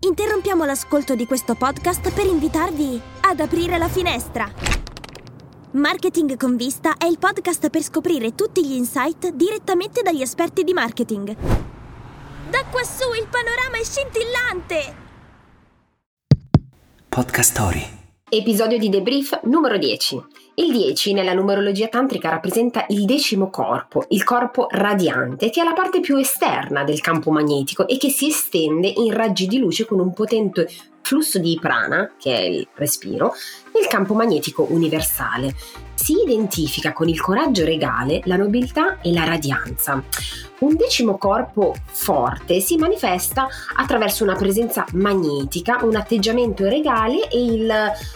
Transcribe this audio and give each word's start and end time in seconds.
Interrompiamo 0.00 0.64
l'ascolto 0.64 1.16
di 1.16 1.26
questo 1.26 1.56
podcast 1.56 2.12
per 2.12 2.24
invitarvi 2.24 3.00
ad 3.22 3.40
aprire 3.40 3.78
la 3.78 3.88
finestra. 3.88 4.48
Marketing 5.72 6.36
con 6.36 6.54
vista 6.54 6.96
è 6.96 7.06
il 7.06 7.18
podcast 7.18 7.68
per 7.68 7.82
scoprire 7.82 8.36
tutti 8.36 8.64
gli 8.64 8.74
insight 8.74 9.30
direttamente 9.32 10.02
dagli 10.02 10.22
esperti 10.22 10.62
di 10.62 10.72
marketing. 10.72 11.34
Da 12.48 12.64
quassù 12.70 13.12
il 13.12 13.26
panorama 13.28 13.76
è 13.76 13.84
scintillante! 13.84 14.94
Podcast 17.08 17.50
Story. 17.50 17.97
Episodio 18.30 18.76
di 18.76 18.90
debrief 18.90 19.40
numero 19.44 19.78
10. 19.78 20.22
Il 20.56 20.70
10 20.70 21.14
nella 21.14 21.32
numerologia 21.32 21.88
tantrica 21.88 22.28
rappresenta 22.28 22.84
il 22.88 23.06
decimo 23.06 23.48
corpo, 23.48 24.04
il 24.08 24.22
corpo 24.22 24.66
radiante, 24.68 25.48
che 25.48 25.62
è 25.62 25.64
la 25.64 25.72
parte 25.72 26.00
più 26.00 26.18
esterna 26.18 26.84
del 26.84 27.00
campo 27.00 27.30
magnetico 27.30 27.88
e 27.88 27.96
che 27.96 28.10
si 28.10 28.28
estende 28.28 28.92
in 28.94 29.14
raggi 29.14 29.46
di 29.46 29.56
luce 29.56 29.86
con 29.86 29.98
un 29.98 30.12
potente 30.12 30.68
flusso 31.00 31.38
di 31.38 31.58
prana, 31.58 32.12
che 32.18 32.36
è 32.36 32.40
il 32.42 32.68
respiro, 32.74 33.32
nel 33.74 33.86
campo 33.86 34.12
magnetico 34.12 34.66
universale. 34.68 35.54
Si 35.94 36.12
identifica 36.12 36.92
con 36.92 37.08
il 37.08 37.22
coraggio 37.22 37.64
regale, 37.64 38.20
la 38.24 38.36
nobiltà 38.36 39.00
e 39.00 39.10
la 39.10 39.24
radianza. 39.24 40.04
Un 40.60 40.74
decimo 40.74 41.18
corpo 41.18 41.72
forte 41.84 42.58
si 42.60 42.76
manifesta 42.76 43.46
attraverso 43.76 44.24
una 44.24 44.34
presenza 44.34 44.84
magnetica, 44.94 45.78
un 45.82 45.94
atteggiamento 45.94 46.64
regale 46.64 47.28
e 47.28 47.44
il 47.44 47.72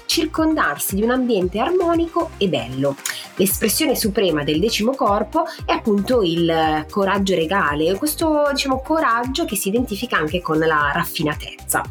circondarsi 0.07 0.97
di 0.97 1.03
un 1.03 1.11
ambiente 1.11 1.61
armonico 1.61 2.31
e 2.39 2.49
bello. 2.49 2.97
L'espressione 3.37 3.95
suprema 3.95 4.43
del 4.43 4.59
decimo 4.59 4.93
corpo 4.95 5.45
è 5.65 5.71
appunto 5.71 6.23
il 6.23 6.85
coraggio 6.91 7.37
regale, 7.37 7.97
questo 7.97 8.49
diciamo 8.51 8.81
coraggio 8.81 9.45
che 9.45 9.55
si 9.55 9.69
identifica 9.69 10.17
anche 10.17 10.43
con 10.43 10.59
la 10.59 10.91
raffinatezza. 10.93 11.83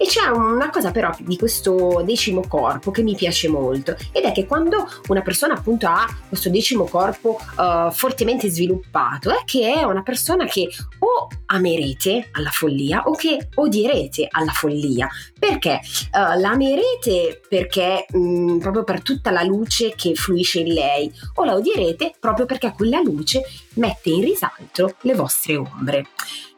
E 0.00 0.06
c'è 0.06 0.28
una 0.28 0.70
cosa 0.70 0.92
però 0.92 1.10
di 1.18 1.36
questo 1.36 2.02
decimo 2.04 2.44
corpo 2.46 2.92
che 2.92 3.02
mi 3.02 3.16
piace 3.16 3.48
molto 3.48 3.96
ed 4.12 4.22
è 4.22 4.32
che 4.32 4.46
quando 4.46 4.88
una 5.08 5.22
persona 5.22 5.54
appunto 5.54 5.88
ha 5.88 6.06
questo 6.28 6.50
decimo 6.50 6.84
corpo 6.84 7.40
uh, 7.56 7.90
fortemente 7.90 8.48
sviluppato 8.48 9.30
è 9.30 9.42
che 9.44 9.74
è 9.74 9.77
una 9.86 10.02
persona 10.02 10.44
che 10.44 10.68
o 11.00 11.28
amerete 11.46 12.28
alla 12.32 12.50
follia 12.50 13.04
o 13.04 13.14
che 13.14 13.48
odierete 13.54 14.28
alla 14.30 14.52
follia. 14.52 15.08
Perché? 15.38 15.80
Uh, 16.12 16.40
la 16.40 16.50
amerete 16.50 17.40
perché 17.48 18.06
mh, 18.08 18.18
mm, 18.18 18.58
proprio 18.58 18.84
per 18.84 19.02
tutta 19.02 19.30
la 19.30 19.42
luce 19.42 19.94
che 19.94 20.14
fluisce 20.14 20.60
in 20.60 20.72
lei 20.72 21.12
o 21.34 21.44
la 21.44 21.54
odierete 21.54 22.14
proprio 22.18 22.46
perché 22.46 22.72
quella 22.72 23.00
luce 23.00 23.42
mette 23.74 24.10
in 24.10 24.22
risalto 24.22 24.96
le 25.02 25.14
vostre 25.14 25.56
ombre. 25.56 26.06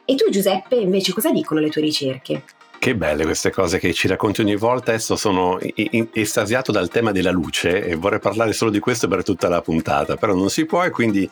E 0.05 0.15
tu 0.15 0.29
Giuseppe 0.29 0.75
invece 0.75 1.13
cosa 1.13 1.31
dicono 1.31 1.59
le 1.59 1.69
tue 1.69 1.81
ricerche? 1.81 2.43
Che 2.81 2.95
belle 2.95 3.25
queste 3.25 3.51
cose 3.51 3.77
che 3.77 3.93
ci 3.93 4.07
racconti 4.07 4.41
ogni 4.41 4.55
volta. 4.55 4.89
Adesso 4.91 5.15
sono 5.15 5.59
estasiato 6.13 6.71
dal 6.71 6.89
tema 6.89 7.11
della 7.11 7.29
luce 7.29 7.85
e 7.85 7.93
vorrei 7.93 8.19
parlare 8.19 8.53
solo 8.53 8.71
di 8.71 8.79
questo 8.79 9.07
per 9.07 9.23
tutta 9.23 9.47
la 9.49 9.61
puntata, 9.61 10.17
però 10.17 10.33
non 10.33 10.49
si 10.49 10.65
può 10.65 10.83
e 10.83 10.89
quindi 10.89 11.29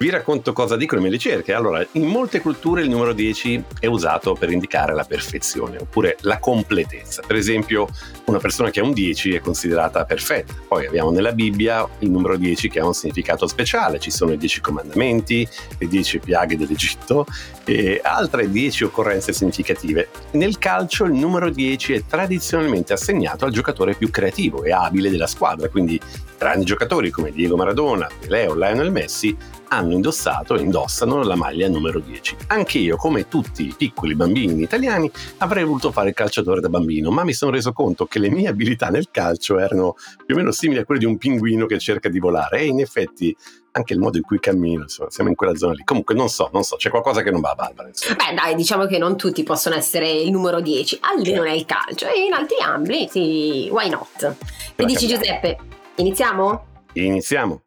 vi 0.00 0.08
racconto 0.08 0.54
cosa 0.54 0.76
dicono 0.76 1.02
le 1.02 1.08
mie 1.08 1.16
ricerche. 1.18 1.52
Allora, 1.52 1.86
in 1.92 2.06
molte 2.06 2.40
culture 2.40 2.80
il 2.80 2.88
numero 2.88 3.12
10 3.12 3.64
è 3.80 3.86
usato 3.86 4.32
per 4.32 4.50
indicare 4.50 4.94
la 4.94 5.04
perfezione 5.04 5.76
oppure 5.76 6.16
la 6.22 6.38
completezza. 6.38 7.22
Per 7.26 7.36
esempio, 7.36 7.86
una 8.24 8.38
persona 8.38 8.70
che 8.70 8.80
ha 8.80 8.82
un 8.82 8.94
10 8.94 9.34
è 9.34 9.40
considerata 9.40 10.06
perfetta. 10.06 10.54
Poi 10.66 10.86
abbiamo 10.86 11.10
nella 11.10 11.32
Bibbia 11.32 11.86
il 11.98 12.10
numero 12.10 12.38
10 12.38 12.70
che 12.70 12.80
ha 12.80 12.86
un 12.86 12.94
significato 12.94 13.46
speciale. 13.46 14.00
Ci 14.00 14.10
sono 14.10 14.32
i 14.32 14.38
10 14.38 14.62
comandamenti, 14.62 15.46
le 15.76 15.86
10 15.86 16.18
piaghe 16.20 16.56
dell'Egitto 16.56 17.26
e 17.66 18.00
altre 18.02 18.50
10 18.50 18.84
occorrenze 18.84 19.34
significative. 19.34 20.08
Nel 20.30 20.56
calcio 20.56 21.04
il 21.04 21.12
numero 21.12 21.50
10 21.50 21.92
è 21.92 22.06
tradizionalmente 22.06 22.94
assegnato 22.94 23.44
al 23.44 23.52
giocatore 23.52 23.94
più 23.94 24.08
creativo 24.08 24.64
e 24.64 24.72
abile 24.72 25.10
della 25.10 25.26
squadra, 25.26 25.68
quindi 25.68 26.00
grandi 26.40 26.64
giocatori 26.64 27.10
come 27.10 27.32
Diego 27.32 27.54
Maradona, 27.54 28.08
Pelé 28.18 28.46
o 28.46 28.54
Lionel 28.54 28.90
Messi 28.90 29.36
hanno 29.68 29.92
indossato 29.92 30.56
e 30.56 30.62
indossano 30.62 31.22
la 31.22 31.34
maglia 31.34 31.68
numero 31.68 31.98
10. 31.98 32.36
Anche 32.46 32.78
io, 32.78 32.96
come 32.96 33.28
tutti 33.28 33.66
i 33.66 33.74
piccoli 33.76 34.14
bambini 34.14 34.62
italiani, 34.62 35.10
avrei 35.36 35.64
voluto 35.64 35.92
fare 35.92 36.08
il 36.08 36.14
calciatore 36.14 36.62
da 36.62 36.70
bambino, 36.70 37.10
ma 37.10 37.24
mi 37.24 37.34
sono 37.34 37.50
reso 37.50 37.74
conto 37.74 38.06
che 38.06 38.18
le 38.18 38.30
mie 38.30 38.48
abilità 38.48 38.88
nel 38.88 39.10
calcio 39.10 39.58
erano 39.58 39.96
più 40.24 40.34
o 40.34 40.38
meno 40.38 40.50
simili 40.50 40.80
a 40.80 40.84
quelle 40.86 41.00
di 41.00 41.06
un 41.06 41.18
pinguino 41.18 41.66
che 41.66 41.78
cerca 41.78 42.08
di 42.08 42.18
volare 42.18 42.60
e 42.60 42.64
in 42.64 42.80
effetti 42.80 43.36
anche 43.72 43.92
il 43.92 43.98
modo 43.98 44.16
in 44.16 44.22
cui 44.22 44.40
cammino, 44.40 44.84
insomma, 44.84 45.10
siamo 45.10 45.28
in 45.28 45.36
quella 45.36 45.54
zona 45.54 45.74
lì. 45.74 45.84
Comunque 45.84 46.14
non 46.14 46.30
so, 46.30 46.48
non 46.54 46.62
so, 46.62 46.76
c'è 46.76 46.88
qualcosa 46.88 47.20
che 47.20 47.30
non 47.30 47.42
va 47.42 47.50
a 47.50 47.54
Barbara. 47.54 47.88
Insomma. 47.88 48.16
Beh, 48.16 48.34
dai, 48.34 48.54
diciamo 48.54 48.86
che 48.86 48.96
non 48.96 49.18
tutti 49.18 49.42
possono 49.42 49.74
essere 49.74 50.10
il 50.10 50.30
numero 50.30 50.62
10, 50.62 51.00
almeno 51.02 51.42
nel 51.42 51.66
calcio 51.66 52.06
e 52.06 52.24
in 52.24 52.32
altri 52.32 52.56
ambiti, 52.62 53.68
why 53.70 53.90
not? 53.90 54.36
Che 54.74 54.84
dici 54.86 55.06
Giuseppe? 55.06 55.79
Iniziamo? 56.00 56.64
Iniziamo. 56.94 57.60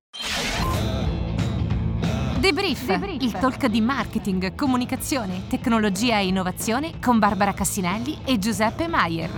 Debrief, 2.40 2.86
Debrief, 2.88 3.22
il 3.22 3.32
talk 3.34 3.68
di 3.68 3.80
marketing, 3.80 4.56
comunicazione, 4.56 5.44
tecnologia 5.48 6.18
e 6.18 6.26
innovazione 6.26 6.94
con 7.00 7.20
Barbara 7.20 7.54
Cassinelli 7.54 8.18
e 8.26 8.40
Giuseppe 8.40 8.88
Maier. 8.88 9.30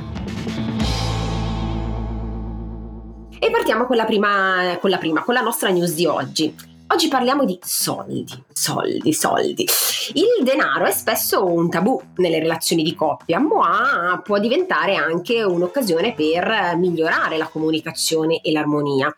E 3.37 3.51
partiamo 3.51 3.85
con 3.85 3.97
la 3.97 4.05
prima, 4.05 4.77
con 4.79 4.89
la, 4.89 4.97
prima, 4.97 5.23
con 5.23 5.33
la 5.33 5.41
nostra 5.41 5.69
news 5.71 5.93
di 5.93 6.05
oggi. 6.05 6.55
Oggi 6.95 7.09
parliamo 7.09 7.43
di 7.43 7.59
soldi, 7.61 8.25
soldi, 8.53 9.11
soldi. 9.11 9.67
Il 10.13 10.45
denaro 10.45 10.85
è 10.85 10.91
spesso 10.91 11.43
un 11.43 11.69
tabù 11.69 12.01
nelle 12.15 12.39
relazioni 12.39 12.83
di 12.83 12.95
coppia, 12.95 13.37
ma 13.37 14.21
può 14.23 14.39
diventare 14.39 14.95
anche 14.95 15.43
un'occasione 15.43 16.13
per 16.13 16.77
migliorare 16.77 17.35
la 17.35 17.49
comunicazione 17.49 18.39
e 18.39 18.53
l'armonia. 18.53 19.13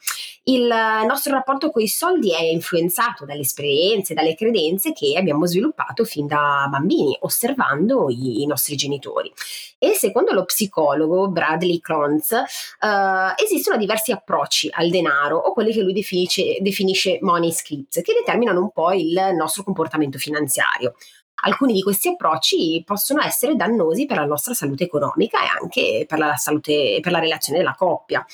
Il 0.50 0.66
nostro 1.06 1.34
rapporto 1.34 1.72
con 1.72 1.82
i 1.82 1.90
soldi 1.90 2.34
è 2.34 2.42
influenzato 2.42 3.26
dalle 3.26 3.42
esperienze, 3.42 4.14
dalle 4.14 4.34
credenze 4.34 4.94
che 4.94 5.18
abbiamo 5.18 5.46
sviluppato 5.46 6.06
fin 6.06 6.26
da 6.26 6.68
bambini, 6.70 7.18
osservando 7.20 8.10
i, 8.10 8.44
i 8.44 8.46
nostri 8.46 8.78
genitori. 8.78 9.30
E 9.78 9.92
secondo 9.92 10.32
lo 10.32 10.46
psicologo 10.46 11.28
Bradley 11.28 11.82
Cronz, 11.82 12.32
uh, 12.32 13.34
esistono 13.44 13.76
diversi 13.76 14.14
approcci 14.14 14.70
al 14.72 14.90
denaro 14.90 15.38
o 15.38 15.52
quelli 15.52 15.74
che 15.74 15.82
lui 15.82 15.92
definisce, 15.92 16.60
definisce 16.62 17.18
money 17.20 17.52
scripts, 17.52 18.02
che 18.02 18.14
determinano 18.14 18.62
un 18.62 18.72
po' 18.72 18.94
il 18.94 19.20
nostro 19.36 19.64
comportamento 19.64 20.18
finanziario. 20.18 20.96
Alcuni 21.44 21.74
di 21.74 21.84
questi 21.84 22.08
approcci 22.08 22.82
possono 22.86 23.22
essere 23.22 23.56
dannosi 23.56 24.06
per 24.06 24.16
la 24.16 24.26
nostra 24.26 24.54
salute 24.54 24.86
economica 24.86 25.44
e 25.44 25.60
anche 25.62 26.06
per 26.08 26.20
la, 26.20 26.36
salute, 26.38 27.00
per 27.02 27.12
la 27.12 27.20
relazione 27.20 27.60
della 27.60 27.76
coppia. 27.78 28.26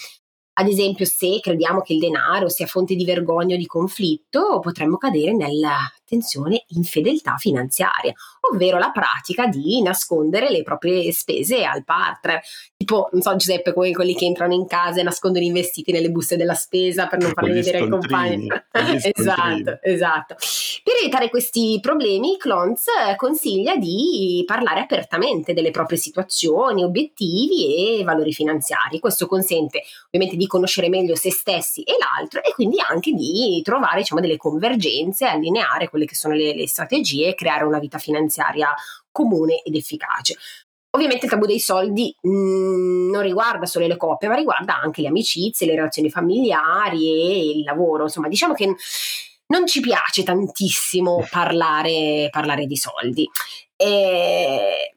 Ad 0.55 0.67
esempio, 0.67 1.05
se 1.05 1.39
crediamo 1.41 1.81
che 1.81 1.93
il 1.93 1.99
denaro 1.99 2.47
sia 2.47 2.67
fonte 2.67 2.93
di 2.93 3.05
vergogna 3.05 3.55
o 3.55 3.57
di 3.57 3.65
conflitto, 3.65 4.59
potremmo 4.59 4.97
cadere 4.97 5.33
nella 5.33 5.77
attenzione 6.13 6.63
infedeltà 6.69 7.35
finanziaria, 7.37 8.13
ovvero 8.51 8.77
la 8.77 8.91
pratica 8.91 9.47
di 9.47 9.81
nascondere 9.81 10.49
le 10.49 10.63
proprie 10.63 11.11
spese 11.11 11.63
al 11.63 11.83
partner. 11.83 12.41
Tipo, 12.77 13.09
non 13.11 13.21
so 13.21 13.35
Giuseppe, 13.35 13.73
come 13.73 13.91
quelli 13.91 14.13
che 14.13 14.25
entrano 14.25 14.53
in 14.53 14.67
casa 14.67 14.99
e 14.99 15.03
nascondono 15.03 15.45
i 15.45 15.51
vestiti 15.51 15.91
nelle 15.91 16.09
buste 16.09 16.37
della 16.37 16.53
spesa 16.53 17.07
per 17.07 17.19
non 17.19 17.31
farli 17.33 17.53
vedere 17.53 17.79
ai 17.79 17.89
compagni. 17.89 18.47
esatto, 19.13 19.79
esatto. 19.81 20.35
Per 20.83 20.93
evitare 21.01 21.29
questi 21.29 21.79
problemi, 21.81 22.37
Clontz 22.37 22.85
consiglia 23.15 23.75
di 23.75 24.43
parlare 24.45 24.81
apertamente 24.81 25.53
delle 25.53 25.71
proprie 25.71 25.97
situazioni, 25.97 26.83
obiettivi 26.83 27.99
e 27.99 28.03
valori 28.03 28.33
finanziari. 28.33 28.99
Questo 28.99 29.25
consente 29.27 29.83
ovviamente 30.07 30.35
di 30.35 30.47
conoscere 30.47 30.89
meglio 30.89 31.15
se 31.15 31.31
stessi 31.31 31.83
e 31.83 31.93
l'altro 31.97 32.43
e 32.43 32.51
quindi 32.53 32.77
anche 32.85 33.11
di 33.11 33.61
trovare 33.63 33.99
diciamo, 33.99 34.21
delle 34.21 34.37
convergenze, 34.37 35.25
allineare 35.25 35.89
quelle 35.89 36.02
che 36.05 36.15
sono 36.15 36.33
le, 36.33 36.55
le 36.55 36.67
strategie 36.67 37.29
e 37.29 37.35
creare 37.35 37.63
una 37.63 37.79
vita 37.79 37.97
finanziaria 37.97 38.73
comune 39.11 39.61
ed 39.63 39.75
efficace. 39.75 40.35
Ovviamente 40.95 41.25
il 41.25 41.31
tabù 41.31 41.45
dei 41.45 41.59
soldi 41.59 42.15
mh, 42.21 42.29
mm, 42.29 43.09
non 43.09 43.21
riguarda 43.23 43.65
solo 43.65 43.87
le 43.87 43.97
coppie, 43.97 44.27
ma 44.27 44.35
riguarda 44.35 44.79
anche 44.79 45.01
le 45.01 45.07
amicizie, 45.07 45.65
le 45.65 45.75
relazioni 45.75 46.09
familiari 46.09 47.07
e 47.07 47.57
il 47.57 47.63
lavoro. 47.63 48.03
Insomma, 48.03 48.27
diciamo 48.27 48.53
che 48.53 48.75
non 49.47 49.65
ci 49.65 49.79
piace 49.79 50.23
tantissimo 50.23 51.25
parlare, 51.31 52.27
parlare 52.29 52.65
di 52.65 52.77
soldi. 52.77 53.27
E 53.75 54.95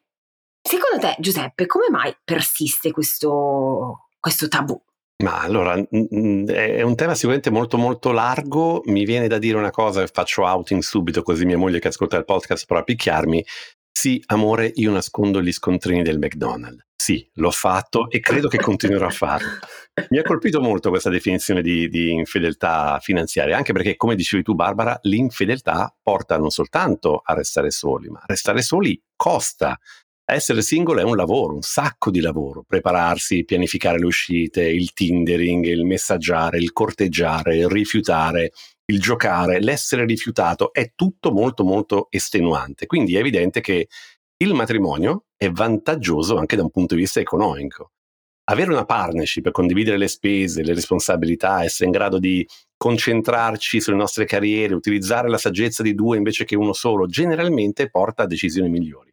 secondo 0.61 0.99
te, 0.99 1.17
Giuseppe, 1.19 1.67
come 1.67 1.87
mai 1.91 2.14
persiste 2.23 2.91
questo, 2.91 4.09
questo 4.20 4.49
tabù? 4.49 4.79
Ma 5.25 5.41
allora, 5.41 5.75
è 5.75 6.83
un 6.83 6.95
tema 6.95 7.15
sicuramente 7.15 7.51
molto 7.51 7.79
molto 7.79 8.13
largo, 8.13 8.83
mi 8.85 9.07
viene 9.07 9.29
da 9.29 9.39
dire 9.39 9.57
una 9.57 9.71
cosa 9.71 10.03
e 10.03 10.09
faccio 10.09 10.43
outing 10.43 10.83
subito 10.83 11.23
così 11.23 11.47
mia 11.47 11.57
moglie 11.57 11.79
che 11.79 11.89
ascolta 11.89 12.19
il 12.19 12.27
podcast 12.27 12.67
potrà 12.67 12.83
picchiarmi. 12.83 13.43
Sì, 13.91 14.23
amore, 14.27 14.71
io 14.75 14.93
nascondo 14.93 15.41
gli 15.41 15.53
scontrini 15.53 16.03
del 16.03 16.19
McDonald's. 16.19 16.85
Sì, 16.95 17.27
l'ho 17.35 17.51
fatto 17.51 18.11
e 18.11 18.21
credo 18.21 18.49
che 18.49 18.59
continuerò 18.59 19.07
a 19.07 19.11
farlo. 19.11 19.49
Mi 20.11 20.19
ha 20.19 20.23
colpito 20.23 20.61
molto 20.61 20.91
questa 20.91 21.09
definizione 21.09 21.62
di, 21.62 21.89
di, 21.89 22.11
infedeltà 22.11 22.99
finanziaria, 23.01 23.57
anche 23.57 23.73
perché, 23.73 23.97
come 23.97 24.17
dicevi 24.17 24.43
tu, 24.43 24.55
Barbara, 24.55 24.99
l'infedeltà 25.03 25.95
porta 26.03 26.37
non 26.37 26.51
soltanto 26.51 27.23
a 27.25 27.33
restare 27.33 27.71
soli, 27.71 28.09
ma 28.09 28.19
a 28.19 28.27
restare 28.27 28.61
soli 28.61 29.01
costa 29.15 29.79
Essere 30.28 30.61
single 30.61 31.02
è 31.02 31.05
un 31.05 31.14
lavoro, 31.14 31.55
un 31.55 31.62
sacco 31.62 32.11
di 32.11 32.20
lavoro, 32.20 32.64
prepararsi, 32.67 33.44
pianificare 33.44 34.00
le 34.00 34.06
uscite, 34.06 34.69
il 34.69 34.93
tindering, 34.93 35.64
il 35.67 35.84
messaggiare, 35.84 36.58
il 36.58 36.73
corteggiare, 36.73 37.56
il 37.56 37.69
rifiutare, 37.69 38.50
il 38.87 39.00
giocare, 39.00 39.61
l'essere 39.61 40.05
rifiutato, 40.05 40.73
è 40.73 40.90
tutto 40.96 41.31
molto 41.31 41.62
molto 41.62 42.08
estenuante. 42.11 42.87
Quindi 42.87 43.14
è 43.14 43.20
evidente 43.20 43.61
che 43.61 43.87
il 44.38 44.52
matrimonio 44.52 45.26
è 45.37 45.49
vantaggioso 45.49 46.37
anche 46.37 46.56
da 46.56 46.62
un 46.62 46.70
punto 46.70 46.96
di 46.96 47.02
vista 47.02 47.20
economico. 47.20 47.93
Avere 48.49 48.73
una 48.73 48.84
partnership 48.84 49.52
condividere 49.52 49.96
le 49.96 50.08
spese, 50.08 50.64
le 50.64 50.75
responsabilità, 50.75 51.62
essere 51.62 51.84
in 51.84 51.93
grado 51.93 52.19
di 52.19 52.44
concentrarci 52.76 53.81
sulle 53.81 53.96
nostre 53.96 54.25
carriere, 54.25 54.75
utilizzare 54.75 55.28
la 55.28 55.38
saggezza 55.38 55.84
di 55.84 55.94
due 55.94 56.17
invece 56.17 56.44
che 56.44 56.56
uno 56.56 56.73
solo, 56.73 57.06
generalmente 57.06 57.88
porta 57.88 58.25
a 58.25 58.26
decisioni 58.26 58.69
migliori. 58.69 59.06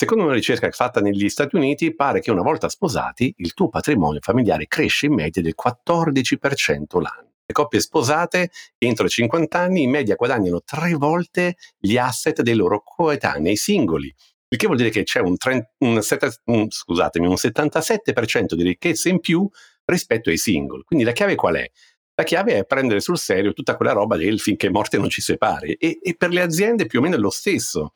Secondo 0.00 0.22
una 0.22 0.34
ricerca 0.34 0.70
fatta 0.70 1.00
negli 1.00 1.28
Stati 1.28 1.56
Uniti, 1.56 1.92
pare 1.92 2.20
che 2.20 2.30
una 2.30 2.42
volta 2.42 2.68
sposati 2.68 3.34
il 3.38 3.52
tuo 3.52 3.68
patrimonio 3.68 4.20
familiare 4.22 4.68
cresce 4.68 5.06
in 5.06 5.14
media 5.14 5.42
del 5.42 5.56
14% 5.60 7.00
l'anno. 7.00 7.32
Le 7.44 7.52
coppie 7.52 7.80
sposate 7.80 8.52
entro 8.78 9.06
i 9.06 9.08
50 9.08 9.58
anni 9.58 9.82
in 9.82 9.90
media 9.90 10.14
guadagnano 10.14 10.62
tre 10.62 10.92
volte 10.92 11.56
gli 11.76 11.96
asset 11.96 12.42
dei 12.42 12.54
loro 12.54 12.80
coetanei 12.84 13.56
singoli, 13.56 14.14
il 14.50 14.56
che 14.56 14.66
vuol 14.66 14.78
dire 14.78 14.90
che 14.90 15.02
c'è 15.02 15.18
un, 15.18 15.36
30, 15.36 15.68
un, 15.78 16.00
un, 16.44 16.70
scusatemi, 16.70 17.26
un 17.26 17.34
77% 17.34 18.54
di 18.54 18.62
ricchezza 18.62 19.08
in 19.08 19.18
più 19.18 19.48
rispetto 19.84 20.30
ai 20.30 20.38
single. 20.38 20.84
Quindi 20.84 21.04
la 21.04 21.10
chiave 21.10 21.34
qual 21.34 21.56
è? 21.56 21.68
La 22.14 22.22
chiave 22.22 22.58
è 22.58 22.64
prendere 22.64 23.00
sul 23.00 23.18
serio 23.18 23.52
tutta 23.52 23.74
quella 23.74 23.92
roba 23.92 24.16
del 24.16 24.38
finché 24.38 24.70
morte 24.70 24.96
non 24.96 25.08
ci 25.08 25.22
separi. 25.22 25.72
E, 25.72 25.98
e 26.00 26.14
per 26.16 26.30
le 26.30 26.42
aziende 26.42 26.86
più 26.86 27.00
o 27.00 27.02
meno 27.02 27.16
è 27.16 27.18
lo 27.18 27.30
stesso. 27.30 27.94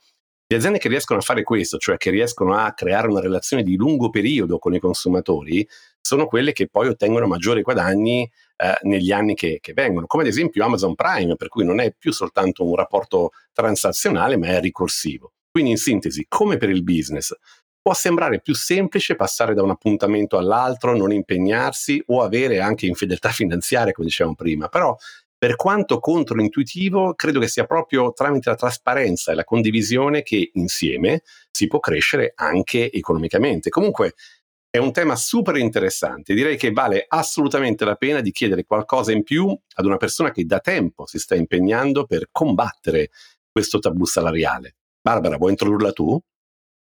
Le 0.53 0.59
aziende 0.59 0.77
che 0.77 0.89
riescono 0.91 1.19
a 1.19 1.23
fare 1.23 1.45
questo, 1.45 1.79
cioè 1.79 1.97
che 1.97 2.11
riescono 2.11 2.55
a 2.55 2.75
creare 2.75 3.09
una 3.09 3.21
relazione 3.21 3.63
di 3.63 3.75
lungo 3.75 4.11
periodo 4.11 4.59
con 4.59 4.75
i 4.75 4.79
consumatori, 4.81 5.67
sono 5.99 6.27
quelle 6.27 6.53
che 6.53 6.69
poi 6.69 6.89
ottengono 6.89 7.27
maggiori 7.27 7.63
guadagni 7.63 8.31
eh, 8.57 8.75
negli 8.83 9.13
anni 9.13 9.35
che, 9.35 9.61
che, 9.63 9.73
vengono, 9.73 10.05
come 10.07 10.25
ad 10.25 10.29
esempio 10.29 10.63
Amazon 10.63 10.95
Prime, 10.95 11.37
per 11.37 11.49
cui 11.49 11.65
non 11.65 11.81
è 11.81 11.95
più 11.97 12.13
soltanto 12.13 12.69
un 12.69 12.75
rapporto 12.75 13.31
transazionale, 13.51 14.37
ma 14.37 14.49
è 14.49 14.61
ricorsivo. 14.61 15.33
Quindi 15.51 15.71
in 15.71 15.79
sintesi, 15.79 16.27
come 16.29 16.59
per 16.59 16.69
il 16.69 16.83
business, 16.83 17.35
può 17.81 17.95
sembrare 17.95 18.43
più 18.43 18.55
semplice 18.55 19.17
passare 19.17 19.55
da 19.55 19.63
un 19.63 19.71
appuntamento 19.71 20.37
all'altro, 20.37 20.95
non 20.95 21.13
impegnarsi 21.13 22.03
o 22.09 22.21
avere 22.21 22.61
anche 22.61 22.85
infedeltà 22.85 23.31
finanziaria, 23.33 23.93
come 23.93 24.07
dicevamo 24.07 24.35
prima, 24.35 24.69
però 24.69 24.95
per 25.43 25.57
quanto 25.57 25.99
controintuitivo, 25.99 27.15
credo 27.15 27.41
che 27.41 27.49
sia 27.49 27.67
proprio 27.67 28.13
tramite 28.13 28.49
la 28.49 28.55
trasparenza 28.55 29.33
e 29.33 29.35
la 29.35 29.43
condivisione 29.43 30.23
che 30.23 30.51
insieme 30.53 31.23
si 31.51 31.67
può 31.67 31.81
crescere 31.81 32.31
anche 32.37 32.93
economicamente. 32.93 33.69
Comunque 33.69 34.15
è 34.71 34.79
un 34.79 34.93
tema 34.93 35.17
super 35.17 35.57
interessante, 35.57 36.33
direi 36.33 36.57
che 36.57 36.71
vale 36.71 37.07
assolutamente 37.09 37.85
la 37.85 37.97
pena 37.97 38.21
di 38.21 38.31
chiedere 38.31 38.63
qualcosa 38.65 39.11
in 39.11 39.25
più 39.25 39.49
ad 39.49 39.85
una 39.85 39.97
persona 39.97 40.31
che 40.31 40.45
da 40.45 40.61
tempo 40.61 41.09
si 41.09 41.19
sta 41.19 41.35
impegnando 41.35 42.07
per 42.07 42.29
combattere 42.31 43.11
questo 43.51 43.81
tabù 43.81 44.05
salariale. 44.05 44.77
Barbara, 45.01 45.39
vuoi 45.39 45.51
introdurla 45.51 45.91
tu? 45.91 46.23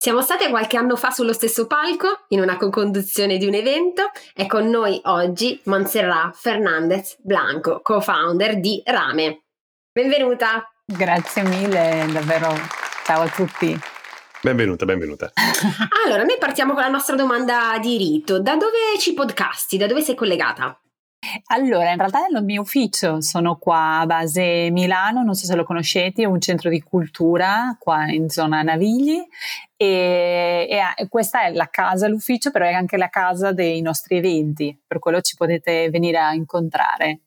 Siamo 0.00 0.22
state 0.22 0.48
qualche 0.48 0.76
anno 0.76 0.94
fa 0.94 1.10
sullo 1.10 1.32
stesso 1.32 1.66
palco 1.66 2.26
in 2.28 2.40
una 2.40 2.56
co-conduzione 2.56 3.36
di 3.36 3.46
un 3.46 3.54
evento 3.54 4.12
e 4.32 4.46
con 4.46 4.68
noi 4.68 5.00
oggi 5.06 5.60
Montserrat 5.64 6.36
Fernandez 6.36 7.16
Blanco, 7.18 7.80
co-founder 7.82 8.60
di 8.60 8.80
Rame. 8.84 9.42
Benvenuta! 9.90 10.72
Grazie 10.84 11.42
mille, 11.42 12.06
davvero. 12.12 12.54
Ciao 13.04 13.22
a 13.22 13.28
tutti. 13.28 13.76
Benvenuta, 14.40 14.84
benvenuta. 14.84 15.32
allora, 16.06 16.22
noi 16.22 16.36
partiamo 16.38 16.74
con 16.74 16.82
la 16.82 16.90
nostra 16.90 17.16
domanda 17.16 17.76
di 17.80 17.96
rito. 17.96 18.40
Da 18.40 18.54
dove 18.54 18.96
ci 19.00 19.14
podcasti? 19.14 19.78
Da 19.78 19.88
dove 19.88 20.02
sei 20.02 20.14
collegata? 20.14 20.80
Allora, 21.46 21.90
in 21.90 21.98
realtà 21.98 22.26
nel 22.30 22.44
mio 22.44 22.62
ufficio 22.62 23.20
sono 23.20 23.56
qua 23.56 24.00
a 24.00 24.06
base 24.06 24.70
Milano, 24.70 25.22
non 25.22 25.34
so 25.34 25.46
se 25.46 25.56
lo 25.56 25.64
conoscete, 25.64 26.22
è 26.22 26.26
un 26.26 26.40
centro 26.40 26.70
di 26.70 26.80
cultura 26.80 27.76
qua 27.78 28.06
in 28.06 28.28
zona 28.28 28.62
Navigli 28.62 29.20
e, 29.76 30.68
e, 30.96 31.08
questa 31.08 31.42
è 31.42 31.52
la 31.52 31.68
casa, 31.68 32.06
l'ufficio, 32.06 32.50
però 32.50 32.66
è 32.66 32.72
anche 32.72 32.96
la 32.96 33.08
casa 33.08 33.52
dei 33.52 33.80
nostri 33.80 34.18
eventi, 34.18 34.78
per 34.86 35.00
quello 35.00 35.20
ci 35.20 35.34
potete 35.36 35.90
venire 35.90 36.18
a 36.18 36.34
incontrare. 36.34 37.20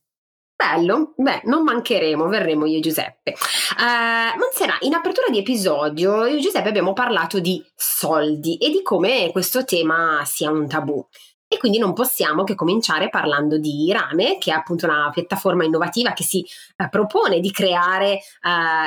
Bello, 0.56 1.14
beh, 1.18 1.42
non 1.46 1.64
mancheremo, 1.64 2.28
verremo 2.28 2.68
io 2.68 2.78
e 2.78 2.82
Giuseppe. 2.82 3.32
Uh, 3.32 4.38
Monserà, 4.38 4.78
in 4.82 4.94
apertura 4.94 5.28
di 5.32 5.40
episodio 5.40 6.28
io 6.28 6.38
e 6.38 6.40
Giuseppe 6.40 6.70
abbiamo 6.70 6.94
parlato 6.94 7.40
di 7.40 7.66
soldi 7.76 8.58
e 8.58 8.70
di 8.70 8.84
come 8.84 9.32
questo 9.32 9.66
tema 9.66 10.22
sia 10.24 10.52
un 10.52 10.68
tabù. 10.68 11.04
E 11.54 11.58
quindi 11.58 11.80
non 11.80 11.92
possiamo 11.92 12.46
che 12.46 12.56
cominciare 12.56 13.10
parlando 13.10 13.58
di 13.58 13.92
Rame, 13.92 14.38
che 14.38 14.52
è 14.52 14.56
appunto 14.56 14.86
una 14.86 15.10
piattaforma 15.14 15.66
innovativa 15.66 16.14
che 16.14 16.24
si 16.24 16.46
eh, 16.78 16.88
propone 16.88 17.42
di 17.42 17.52
creare 17.52 18.14
eh, 18.14 18.22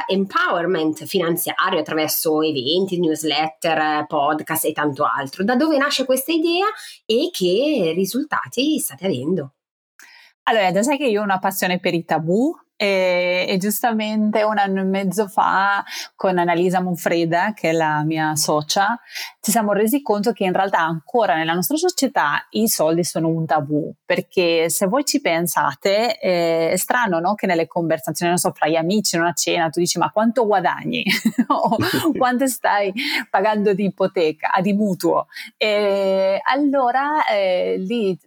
empowerment 0.06 1.05
finanziario 1.05 1.81
attraverso 1.81 2.40
eventi, 2.40 2.99
newsletter, 2.99 4.06
podcast 4.06 4.64
e 4.64 4.72
tanto 4.72 5.05
altro. 5.05 5.44
Da 5.44 5.56
dove 5.56 5.76
nasce 5.76 6.06
questa 6.06 6.32
idea 6.32 6.64
e 7.05 7.28
che 7.31 7.93
risultati 7.94 8.78
state 8.78 9.05
avendo? 9.05 9.52
Allora, 10.44 10.72
già 10.72 10.82
sai 10.82 10.96
che 10.96 11.05
io 11.05 11.20
ho 11.20 11.25
una 11.25 11.38
passione 11.38 11.78
per 11.78 11.93
i 11.93 12.06
tabù 12.06 12.50
e, 12.76 13.47
e, 13.49 13.56
giustamente 13.59 14.43
un 14.43 14.59
anno 14.59 14.81
e 14.81 14.85
mezzo 14.85 15.29
fa 15.29 15.85
con 16.17 16.38
Annalisa 16.38 16.81
Monfreda, 16.81 17.53
che 17.55 17.71
è 17.71 17.73
la 17.73 18.03
mia 18.05 18.35
socia, 18.35 18.99
ci 19.41 19.50
siamo 19.50 19.73
resi 19.73 20.03
conto 20.03 20.32
che 20.32 20.44
in 20.44 20.53
realtà 20.53 20.81
ancora 20.81 21.37
nella 21.37 21.55
nostra 21.55 21.76
società 21.76 22.47
i 22.50 22.69
soldi 22.69 23.05
sono 23.05 23.29
un 23.29 23.47
tabù, 23.47 23.93
perché 24.05 24.69
se 24.71 24.87
voi 24.87 25.05
ci 25.05 25.21
pensate 25.21 26.19
eh, 26.19 26.71
è 26.71 26.76
strano 26.76 27.21
no? 27.21 27.35
che 27.35 27.47
nelle 27.47 27.67
conversazioni, 27.67 28.32
non 28.32 28.41
so, 28.41 28.53
fra 28.53 28.69
gli 28.69 28.77
amici 28.77 29.17
in 29.17 29.23
una 29.23 29.32
cena 29.32 29.69
tu 29.69 29.81
dici 29.81 29.99
ma 29.99 30.11
quanto 30.11 30.47
guadagni 30.47 31.05
o 31.49 31.77
quanto 32.19 32.47
stai 32.47 32.93
pagando 33.31 33.73
di 33.73 33.85
ipoteca, 33.85 34.50
di 34.61 34.73
mutuo. 34.73 35.27
E 35.56 36.41
allora 36.43 37.27
eh, 37.27 37.77
lì 37.79 38.19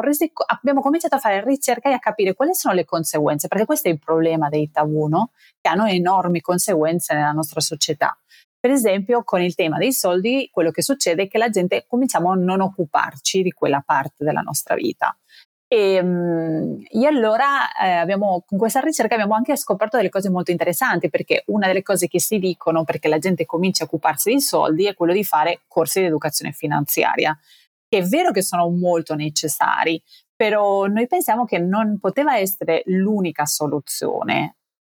resi, 0.00 0.30
abbiamo 0.46 0.80
cominciato 0.80 1.14
a 1.14 1.18
fare 1.18 1.42
ricerca 1.44 1.88
e 1.88 1.92
a 1.92 1.98
capire 1.98 2.34
quali 2.34 2.54
sono 2.54 2.74
le 2.74 2.84
conseguenze, 2.84 3.48
perché 3.48 3.64
questo 3.64 3.88
è 3.88 3.92
il 3.92 3.98
problema 3.98 4.48
dei 4.48 4.70
tabù, 4.70 5.06
no? 5.06 5.30
che 5.60 5.68
hanno 5.68 5.86
enormi 5.86 6.40
conseguenze 6.40 7.14
nella 7.14 7.32
nostra 7.32 7.60
società. 7.60 8.16
Per 8.58 8.70
esempio, 8.70 9.24
con 9.24 9.40
il 9.40 9.54
tema 9.54 9.78
dei 9.78 9.92
soldi, 9.92 10.48
quello 10.52 10.70
che 10.70 10.82
succede 10.82 11.24
è 11.24 11.28
che 11.28 11.38
la 11.38 11.48
gente 11.48 11.84
cominciamo 11.88 12.30
a 12.30 12.36
non 12.36 12.60
occuparci 12.60 13.42
di 13.42 13.50
quella 13.50 13.82
parte 13.84 14.24
della 14.24 14.40
nostra 14.40 14.74
vita. 14.74 15.16
E, 15.66 15.94
ehm, 15.94 16.82
e 16.88 17.06
allora 17.06 17.72
eh, 17.72 17.90
abbiamo, 17.92 18.44
con 18.46 18.58
questa 18.58 18.80
ricerca 18.80 19.14
abbiamo 19.14 19.34
anche 19.34 19.56
scoperto 19.56 19.96
delle 19.96 20.10
cose 20.10 20.30
molto 20.30 20.50
interessanti, 20.50 21.08
perché 21.08 21.44
una 21.46 21.66
delle 21.66 21.82
cose 21.82 22.08
che 22.08 22.20
si 22.20 22.38
dicono 22.38 22.84
perché 22.84 23.08
la 23.08 23.18
gente 23.18 23.46
comincia 23.46 23.84
a 23.84 23.86
occuparsi 23.86 24.30
dei 24.30 24.40
soldi 24.40 24.86
è 24.86 24.94
quello 24.94 25.14
di 25.14 25.24
fare 25.24 25.62
corsi 25.66 26.00
di 26.00 26.06
educazione 26.06 26.52
finanziaria 26.52 27.36
che 27.92 27.98
è 27.98 28.02
vero 28.04 28.30
che 28.30 28.40
sono 28.40 28.70
molto 28.70 29.14
necessari, 29.14 30.02
però 30.34 30.86
noi 30.86 31.06
pensiamo 31.06 31.44
che 31.44 31.58
non 31.58 31.98
poteva 31.98 32.38
essere 32.38 32.82
l'unica 32.86 33.44
soluzione. 33.44 34.56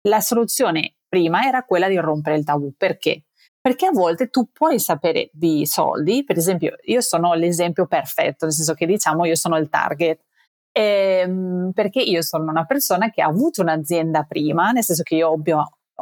La 0.08 0.22
soluzione 0.22 0.98
prima 1.08 1.44
era 1.44 1.64
quella 1.64 1.88
di 1.88 1.98
rompere 1.98 2.38
il 2.38 2.44
tabù. 2.44 2.72
Perché? 2.78 3.24
Perché 3.60 3.88
a 3.88 3.92
volte 3.92 4.30
tu 4.30 4.52
puoi 4.52 4.78
sapere 4.78 5.32
di 5.34 5.66
soldi, 5.66 6.24
per 6.24 6.38
esempio 6.38 6.76
io 6.84 7.02
sono 7.02 7.34
l'esempio 7.34 7.88
perfetto, 7.88 8.46
nel 8.46 8.54
senso 8.54 8.76
che 8.76 8.86
diciamo 8.86 9.26
io 9.26 9.36
sono 9.36 9.58
il 9.58 9.70
target, 9.70 10.20
ehm, 10.72 11.72
perché 11.74 12.00
io 12.00 12.22
sono 12.22 12.52
una 12.52 12.66
persona 12.66 13.10
che 13.10 13.24
ha 13.24 13.28
avuto 13.28 13.64
un'azienda 13.64 14.22
prima, 14.24 14.70
nel 14.70 14.84
senso 14.84 15.02
che 15.02 15.16
io 15.16 15.30
ho, 15.30 15.42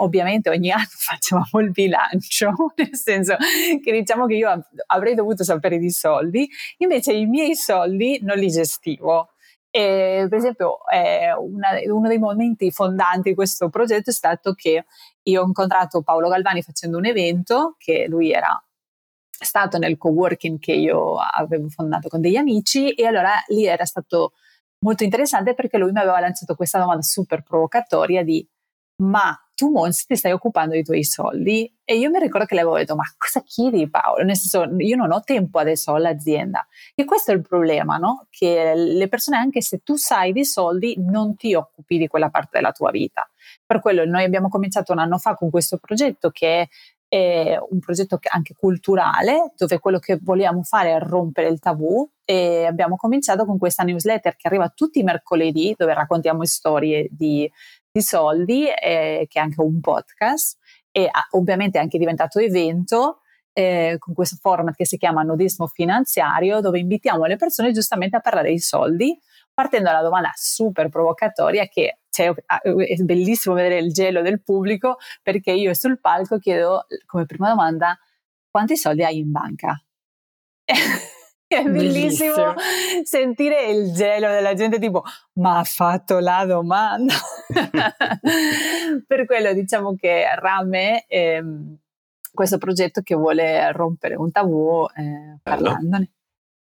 ovviamente 0.04 0.50
ogni 0.50 0.72
anno 0.72 0.86
facevamo 0.90 1.60
il 1.60 1.72
bilancio, 1.72 2.54
nel 2.76 2.96
senso 2.96 3.36
che 3.84 3.92
diciamo 3.92 4.26
che 4.26 4.36
io 4.36 4.68
avrei 4.88 5.16
dovuto 5.16 5.44
sapere 5.44 5.78
di 5.78 5.90
soldi, 5.90 6.50
invece 6.78 7.14
i 7.14 7.26
miei 7.26 7.56
soldi 7.56 8.20
non 8.22 8.38
li 8.38 8.48
gestivo. 8.48 9.30
E, 9.74 10.28
per 10.30 10.38
esempio, 10.38 10.80
eh, 10.90 11.34
una, 11.34 11.70
uno 11.86 12.08
dei 12.10 12.18
momenti 12.18 12.72
fondanti 12.72 13.30
di 13.30 13.36
questo 13.36 13.70
progetto 13.70 14.10
è 14.10 14.14
stato 14.14 14.54
che 14.54 14.86
io 15.24 15.42
ho 15.42 15.46
incontrato 15.46 16.02
Paolo 16.02 16.28
Galvani 16.28 16.62
facendo 16.62 16.98
un 16.98 17.06
evento, 17.06 17.76
che 17.78 18.06
lui 18.08 18.32
era 18.32 18.62
stato 19.44 19.78
nel 19.78 19.98
co-working 19.98 20.60
che 20.60 20.74
io 20.74 21.16
avevo 21.18 21.68
fondato 21.70 22.10
con 22.10 22.22
degli 22.22 22.36
amici 22.36 22.92
e 22.92 23.06
allora 23.06 23.34
lì 23.48 23.66
era 23.66 23.86
stato 23.86 24.34
molto 24.84 25.04
interessante 25.04 25.54
perché 25.54 25.78
lui 25.78 25.92
mi 25.92 26.00
aveva 26.00 26.20
lanciato 26.20 26.56
questa 26.56 26.80
domanda 26.80 27.02
super 27.02 27.42
provocatoria 27.42 28.24
di 28.24 28.48
ma 29.02 29.36
tu 29.62 29.70
Monsi 29.70 30.08
ti 30.08 30.16
stai 30.16 30.32
occupando 30.32 30.74
dei 30.74 30.84
tuoi 30.84 31.04
soldi 31.04 31.72
e 31.84 31.96
io 31.96 32.10
mi 32.10 32.18
ricordo 32.18 32.48
che 32.48 32.56
le 32.56 32.62
avevo 32.62 32.78
detto 32.78 32.96
ma 32.96 33.04
cosa 33.16 33.44
chiedi 33.46 33.88
Paolo? 33.88 34.24
Nel 34.24 34.36
senso 34.36 34.76
io 34.80 34.96
non 34.96 35.12
ho 35.12 35.22
tempo 35.22 35.60
adesso 35.60 35.94
all'azienda 35.94 36.66
e 36.96 37.06
questo 37.06 37.30
è 37.30 37.36
il 37.36 37.44
problema 37.44 37.98
no? 37.98 38.26
che 38.32 38.74
le 38.74 39.08
persone 39.08 39.38
anche 39.38 39.62
se 39.62 39.84
tu 39.84 39.98
sai 39.98 40.34
dei 40.34 40.46
soldi 40.46 40.96
non 40.98 41.36
ti 41.36 41.54
occupi 41.54 42.00
di 42.00 42.08
quella 42.08 42.32
parte 42.32 42.50
della 42.54 42.72
tua 42.72 42.90
vita 42.90 43.30
per 43.64 43.82
quello 43.82 44.04
noi 44.04 44.24
abbiamo 44.24 44.50
cominciato 44.50 44.94
un 44.94 44.98
anno 44.98 45.20
fa 45.20 45.36
con 45.36 45.52
questo 45.52 45.78
progetto 45.78 46.32
che 46.32 46.70
è 47.08 47.60
un 47.70 47.80
progetto 47.80 48.18
anche 48.30 48.56
culturale 48.58 49.54
dove 49.58 49.78
quello 49.78 50.00
che 50.00 50.18
vogliamo 50.20 50.64
fare 50.64 50.96
è 50.96 51.00
rompere 51.00 51.50
il 51.50 51.60
tabù 51.60 52.10
e 52.26 52.66
abbiamo 52.66 52.96
cominciato 52.96 53.46
con 53.46 53.60
questa 53.60 53.84
newsletter 53.84 54.36
che 54.36 54.48
arriva 54.48 54.70
tutti 54.70 55.00
i 55.00 55.04
mercoledì 55.04 55.76
dove 55.78 55.94
raccontiamo 55.94 56.46
storie 56.46 57.08
di, 57.12 57.52
di 57.92 58.02
soldi, 58.02 58.68
eh, 58.68 59.26
che 59.28 59.40
è 59.40 59.42
anche 59.42 59.62
un 59.62 59.80
podcast 59.82 60.58
e 60.92 61.08
ah, 61.12 61.28
ovviamente 61.32 61.78
è 61.78 61.82
anche 61.82 61.98
diventato 61.98 62.40
evento 62.40 63.22
eh, 63.54 63.96
con 64.00 64.14
questo 64.14 64.38
format 64.40 64.76
che 64.76 64.86
si 64.86 64.98
chiama 64.98 65.24
nudismo 65.24 65.68
finanziario 65.68 66.62
dove 66.62 66.80
invitiamo 66.80 67.26
le 67.26 67.36
persone 67.36 67.72
giustamente 67.72 68.16
a 68.16 68.22
parlare 68.22 68.50
di 68.50 68.60
soldi 68.60 69.18
partendo 69.54 69.90
dalla 69.90 70.02
domanda 70.02 70.32
super 70.36 70.88
provocatoria 70.90 71.68
che 71.68 72.00
cioè, 72.10 72.34
è 72.34 72.96
bellissimo 73.04 73.56
vedere 73.56 73.80
il 73.80 73.92
gelo 73.92 74.22
del 74.22 74.42
pubblico 74.42 74.98
perché 75.22 75.52
io 75.52 75.74
sul 75.74 76.00
palco 76.00 76.40
chiedo 76.40 76.86
come 77.06 77.26
prima 77.26 77.50
domanda 77.50 77.98
quanti 78.50 78.76
soldi 78.78 79.04
hai 79.04 79.18
in 79.20 79.32
banca? 79.32 79.82
è 81.58 81.64
bellissimo, 81.64 82.54
bellissimo, 82.54 82.54
sentire 83.04 83.66
il 83.70 83.92
gelo 83.94 84.28
della 84.30 84.54
gente 84.54 84.80
tipo 84.80 85.04
ma 85.34 85.60
ha 85.60 85.64
fatto 85.64 86.20
la 86.20 86.46
domanda 86.46 87.14
per 89.06 89.26
quello 89.26 89.54
diciamo 89.54 89.96
che 89.96 90.24
Rame 90.36 91.06
ehm, 91.08 91.78
questo 92.34 92.58
progetto 92.58 93.02
che 93.02 93.16
vuole 93.16 93.72
rompere 93.74 94.16
un 94.16 94.32
tabù 94.32 94.86
eh, 94.96 95.38
parlandone 95.44 96.12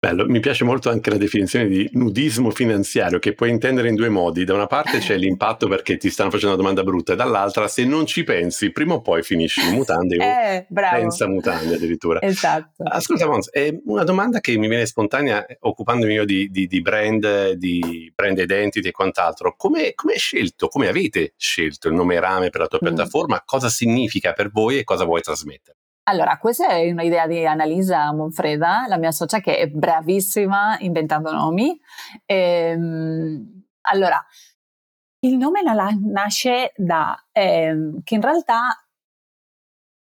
Bello, 0.05 0.27
mi 0.27 0.39
piace 0.39 0.63
molto 0.63 0.91
anche 0.91 1.09
la 1.09 1.17
definizione 1.17 1.67
di 1.67 1.89
nudismo 1.93 2.51
finanziario 2.51 3.17
che 3.17 3.33
puoi 3.33 3.49
intendere 3.49 3.89
in 3.89 3.95
due 3.95 4.09
modi. 4.09 4.43
Da 4.43 4.53
una 4.53 4.67
parte 4.67 4.99
c'è 4.99 5.17
l'impatto 5.17 5.67
perché 5.67 5.97
ti 5.97 6.11
stanno 6.11 6.29
facendo 6.29 6.53
una 6.53 6.61
domanda 6.61 6.83
brutta 6.83 7.13
e 7.13 7.15
dall'altra 7.15 7.67
se 7.67 7.85
non 7.85 8.05
ci 8.05 8.23
pensi 8.23 8.71
prima 8.71 8.93
o 8.93 9.01
poi 9.01 9.23
finisci 9.23 9.67
in 9.67 9.73
mutande 9.73 10.17
eh, 10.21 10.67
o 10.69 10.99
senza 10.99 11.27
mutande 11.27 11.73
addirittura. 11.73 12.21
Esatto. 12.21 12.83
Ascolta 12.83 13.25
Mons, 13.25 13.49
è 13.49 13.75
una 13.85 14.03
domanda 14.03 14.41
che 14.41 14.55
mi 14.59 14.67
viene 14.67 14.85
spontanea 14.85 15.43
occupandomi 15.61 16.13
io 16.13 16.25
di, 16.25 16.51
di, 16.51 16.67
di 16.67 16.81
brand, 16.81 17.53
di 17.53 18.11
brand 18.13 18.37
identity 18.37 18.89
e 18.89 18.91
quant'altro. 18.91 19.55
Come, 19.57 19.93
come 19.95 20.13
hai 20.13 20.19
scelto, 20.19 20.67
come 20.67 20.87
avete 20.87 21.33
scelto 21.35 21.87
il 21.87 21.95
nome 21.95 22.19
Rame 22.19 22.51
per 22.51 22.61
la 22.61 22.67
tua 22.67 22.77
mm. 22.79 22.85
piattaforma? 22.85 23.41
Cosa 23.43 23.69
significa 23.69 24.33
per 24.33 24.51
voi 24.51 24.77
e 24.77 24.83
cosa 24.83 25.03
vuoi 25.03 25.21
trasmettere? 25.21 25.77
Allora, 26.07 26.37
questa 26.37 26.67
è 26.67 26.91
un'idea 26.91 27.25
di 27.25 27.45
Annalisa 27.47 28.13
Monfreda, 28.13 28.85
la 28.87 28.97
mia 28.97 29.11
socia 29.11 29.39
che 29.39 29.57
è 29.57 29.67
bravissima 29.67 30.77
inventando 30.79 31.31
nomi. 31.31 31.79
Ehm, 32.25 33.63
allora, 33.81 34.23
il 35.21 35.35
nome 35.37 35.61
nasce 35.63 36.73
da 36.75 37.17
ehm, 37.31 38.03
che 38.03 38.15
in 38.15 38.21
realtà 38.21 38.85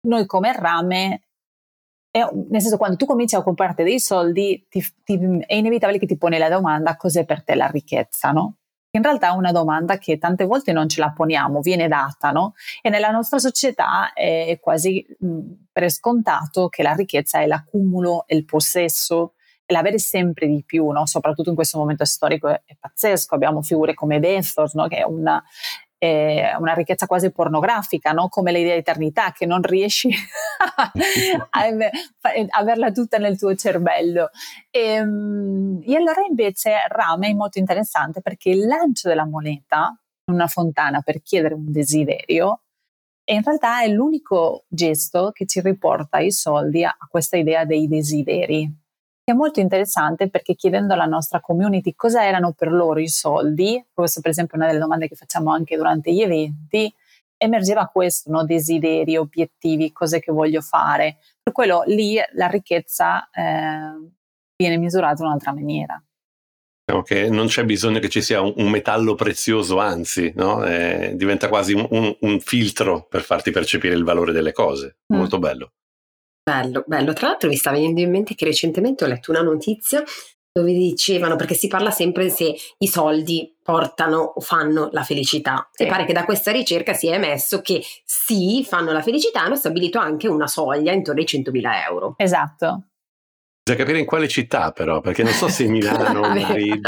noi 0.08 0.26
come 0.26 0.52
rame, 0.52 1.22
è, 2.10 2.20
nel 2.50 2.60
senso 2.60 2.76
quando 2.78 2.96
tu 2.96 3.06
cominci 3.06 3.36
a 3.36 3.42
comprarti 3.42 3.84
dei 3.84 4.00
soldi, 4.00 4.66
ti, 4.68 4.84
ti, 5.04 5.18
è 5.46 5.54
inevitabile 5.54 5.98
che 6.00 6.06
ti 6.06 6.16
pone 6.16 6.38
la 6.38 6.48
domanda 6.48 6.96
cos'è 6.96 7.24
per 7.24 7.44
te 7.44 7.54
la 7.54 7.68
ricchezza, 7.68 8.32
no? 8.32 8.56
In 8.96 9.02
realtà 9.02 9.28
è 9.28 9.36
una 9.36 9.52
domanda 9.52 9.98
che 9.98 10.18
tante 10.18 10.44
volte 10.44 10.72
non 10.72 10.88
ce 10.88 11.00
la 11.00 11.12
poniamo, 11.12 11.60
viene 11.60 11.88
data, 11.88 12.30
no? 12.30 12.54
E 12.82 12.90
nella 12.90 13.10
nostra 13.10 13.38
società 13.38 14.12
è 14.12 14.58
quasi 14.60 15.04
mh, 15.18 15.40
per 15.72 15.90
scontato 15.90 16.68
che 16.68 16.82
la 16.82 16.92
ricchezza 16.92 17.40
è 17.40 17.46
l'accumulo, 17.46 18.24
il 18.28 18.44
possesso, 18.44 19.32
e 19.68 19.72
l'avere 19.72 19.98
sempre 19.98 20.46
di 20.46 20.62
più, 20.64 20.88
no? 20.90 21.06
soprattutto 21.06 21.48
in 21.48 21.56
questo 21.56 21.76
momento 21.76 22.04
storico 22.04 22.48
è, 22.48 22.62
è 22.64 22.76
pazzesco. 22.78 23.34
Abbiamo 23.34 23.62
figure 23.62 23.94
come 23.94 24.20
Bezos, 24.20 24.74
no? 24.74 24.86
che 24.86 24.98
è 24.98 25.02
una, 25.02 25.42
eh, 25.98 26.54
una 26.58 26.74
ricchezza 26.74 27.06
quasi 27.06 27.30
pornografica, 27.30 28.12
no? 28.12 28.28
come 28.28 28.52
l'idea 28.52 28.74
di 28.74 28.80
eternità, 28.80 29.32
che 29.32 29.46
non 29.46 29.62
riesci 29.62 30.10
a, 31.50 31.68
averla 32.50 32.90
tutta 32.90 33.18
nel 33.18 33.38
tuo 33.38 33.54
cervello. 33.54 34.30
E, 34.70 34.80
ehm, 34.80 35.82
e 35.84 35.96
allora 35.96 36.22
invece 36.28 36.74
Rame 36.88 37.28
è 37.28 37.34
molto 37.34 37.58
interessante 37.58 38.20
perché 38.20 38.50
il 38.50 38.66
lancio 38.66 39.08
della 39.08 39.26
moneta 39.26 39.98
in 40.28 40.34
una 40.34 40.46
fontana 40.46 41.00
per 41.00 41.22
chiedere 41.22 41.54
un 41.54 41.70
desiderio 41.70 42.62
e 43.24 43.34
in 43.34 43.42
realtà 43.42 43.82
è 43.82 43.88
l'unico 43.88 44.64
gesto 44.68 45.30
che 45.32 45.46
ci 45.46 45.60
riporta 45.60 46.18
i 46.18 46.30
soldi 46.30 46.84
a, 46.84 46.94
a 46.96 47.06
questa 47.08 47.36
idea 47.36 47.64
dei 47.64 47.88
desideri 47.88 48.85
è 49.30 49.34
molto 49.34 49.58
interessante 49.58 50.30
perché 50.30 50.54
chiedendo 50.54 50.94
alla 50.94 51.04
nostra 51.04 51.40
community 51.40 51.94
cosa 51.96 52.24
erano 52.24 52.52
per 52.52 52.70
loro 52.70 53.00
i 53.00 53.08
soldi, 53.08 53.84
questo 53.92 54.20
per 54.20 54.30
esempio 54.30 54.54
è 54.54 54.58
una 54.60 54.68
delle 54.68 54.78
domande 54.78 55.08
che 55.08 55.16
facciamo 55.16 55.52
anche 55.52 55.76
durante 55.76 56.12
gli 56.12 56.20
eventi, 56.20 56.94
emergeva 57.36 57.86
questo, 57.86 58.30
no? 58.30 58.44
desideri, 58.44 59.16
obiettivi, 59.16 59.90
cose 59.90 60.20
che 60.20 60.30
voglio 60.30 60.60
fare. 60.60 61.16
Per 61.42 61.52
quello 61.52 61.82
lì 61.86 62.16
la 62.34 62.46
ricchezza 62.46 63.28
eh, 63.30 64.12
viene 64.56 64.76
misurata 64.78 65.22
in 65.22 65.28
un'altra 65.28 65.52
maniera. 65.52 66.00
Okay. 66.88 67.28
Non 67.28 67.48
c'è 67.48 67.64
bisogno 67.64 67.98
che 67.98 68.08
ci 68.08 68.22
sia 68.22 68.40
un, 68.40 68.52
un 68.58 68.70
metallo 68.70 69.16
prezioso, 69.16 69.80
anzi, 69.80 70.32
no? 70.36 70.64
eh, 70.64 71.14
diventa 71.16 71.48
quasi 71.48 71.72
un, 71.72 71.84
un, 71.90 72.16
un, 72.20 72.38
filtro 72.38 73.08
per 73.10 73.22
farti 73.22 73.50
percepire 73.50 73.96
il 73.96 74.04
valore 74.04 74.30
delle 74.30 74.52
cose. 74.52 74.98
Mm. 75.12 75.16
Molto 75.16 75.40
bello. 75.40 75.72
Bello, 76.48 76.84
bello. 76.86 77.12
Tra 77.12 77.26
l'altro 77.26 77.48
mi 77.48 77.56
sta 77.56 77.72
venendo 77.72 78.00
in 78.00 78.08
mente 78.08 78.36
che 78.36 78.44
recentemente 78.44 79.02
ho 79.02 79.08
letto 79.08 79.32
una 79.32 79.42
notizia 79.42 80.04
dove 80.52 80.72
dicevano, 80.72 81.34
perché 81.34 81.54
si 81.54 81.66
parla 81.66 81.90
sempre 81.90 82.30
se 82.30 82.54
i 82.78 82.86
soldi 82.86 83.52
portano 83.60 84.18
o 84.36 84.40
fanno 84.40 84.88
la 84.92 85.02
felicità. 85.02 85.68
Sì. 85.72 85.82
E 85.82 85.86
pare 85.86 86.04
che 86.04 86.12
da 86.12 86.24
questa 86.24 86.52
ricerca 86.52 86.92
si 86.92 87.08
è 87.08 87.14
emesso 87.14 87.60
che 87.62 87.82
sì, 88.04 88.64
fanno 88.64 88.92
la 88.92 89.02
felicità, 89.02 89.40
hanno 89.40 89.56
stabilito 89.56 89.98
anche 89.98 90.28
una 90.28 90.46
soglia 90.46 90.92
intorno 90.92 91.20
ai 91.20 91.26
100.000 91.26 91.84
euro. 91.88 92.14
Esatto. 92.16 92.84
Bisogna 93.66 93.82
capire 93.82 93.98
in 93.98 94.06
quale 94.06 94.28
città 94.28 94.70
però, 94.70 95.00
perché 95.00 95.24
non 95.24 95.32
so 95.32 95.48
se 95.48 95.64
Milano, 95.64 96.20
Madrid 96.32 96.86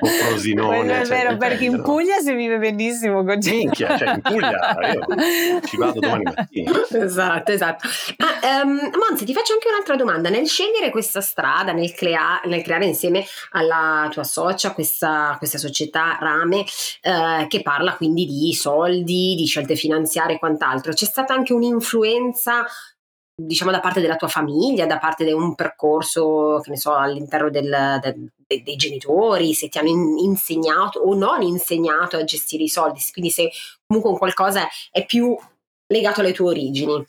o 0.00 0.04
Frosinone. 0.04 0.78
Quello 0.78 0.92
è 0.92 1.06
cioè, 1.06 1.16
vero, 1.16 1.36
perché 1.36 1.66
in 1.66 1.80
Puglia 1.80 2.18
si 2.18 2.34
vive 2.34 2.58
benissimo 2.58 3.22
con 3.22 3.38
Minchia, 3.40 3.96
cioè 3.96 4.14
in 4.14 4.20
Puglia 4.22 4.76
io 4.94 5.60
ci 5.64 5.76
vado 5.76 6.00
domani 6.00 6.24
mattina. 6.24 6.72
Esatto, 6.90 7.52
esatto. 7.52 7.86
Ah, 8.16 8.62
um, 8.64 8.90
Monza, 8.98 9.24
ti 9.24 9.32
faccio 9.32 9.52
anche 9.52 9.68
un'altra 9.68 9.94
domanda. 9.94 10.28
Nel 10.28 10.48
scegliere 10.48 10.90
questa 10.90 11.20
strada, 11.20 11.70
nel, 11.70 11.94
crea- 11.94 12.40
nel 12.46 12.62
creare 12.62 12.86
insieme 12.86 13.24
alla 13.52 14.08
tua 14.10 14.24
socia 14.24 14.72
questa, 14.72 15.36
questa 15.38 15.58
società 15.58 16.18
Rame, 16.20 16.64
eh, 17.00 17.46
che 17.46 17.62
parla 17.62 17.94
quindi 17.94 18.26
di 18.26 18.52
soldi, 18.54 19.36
di 19.36 19.46
scelte 19.46 19.76
finanziarie 19.76 20.34
e 20.34 20.38
quant'altro, 20.40 20.92
c'è 20.92 21.04
stata 21.04 21.32
anche 21.32 21.52
un'influenza 21.52 22.66
diciamo 23.40 23.70
da 23.70 23.78
parte 23.78 24.00
della 24.00 24.16
tua 24.16 24.26
famiglia, 24.26 24.84
da 24.84 24.98
parte 24.98 25.24
di 25.24 25.32
un 25.32 25.54
percorso, 25.54 26.60
che 26.62 26.70
ne 26.70 26.76
so, 26.76 26.94
all'interno 26.94 27.50
del, 27.50 27.98
del, 28.00 28.32
dei, 28.46 28.62
dei, 28.62 28.76
genitori, 28.76 29.54
se 29.54 29.68
ti 29.68 29.78
hanno 29.78 29.90
in, 29.90 30.18
insegnato 30.18 30.98
o 30.98 31.14
non 31.14 31.42
insegnato 31.42 32.16
a 32.16 32.24
gestire 32.24 32.64
i 32.64 32.68
soldi, 32.68 33.00
quindi 33.12 33.30
se 33.30 33.50
comunque 33.86 34.10
un 34.10 34.18
qualcosa 34.18 34.66
è 34.90 35.06
più 35.06 35.36
legato 35.86 36.20
alle 36.20 36.32
tue 36.32 36.48
origini. 36.48 37.06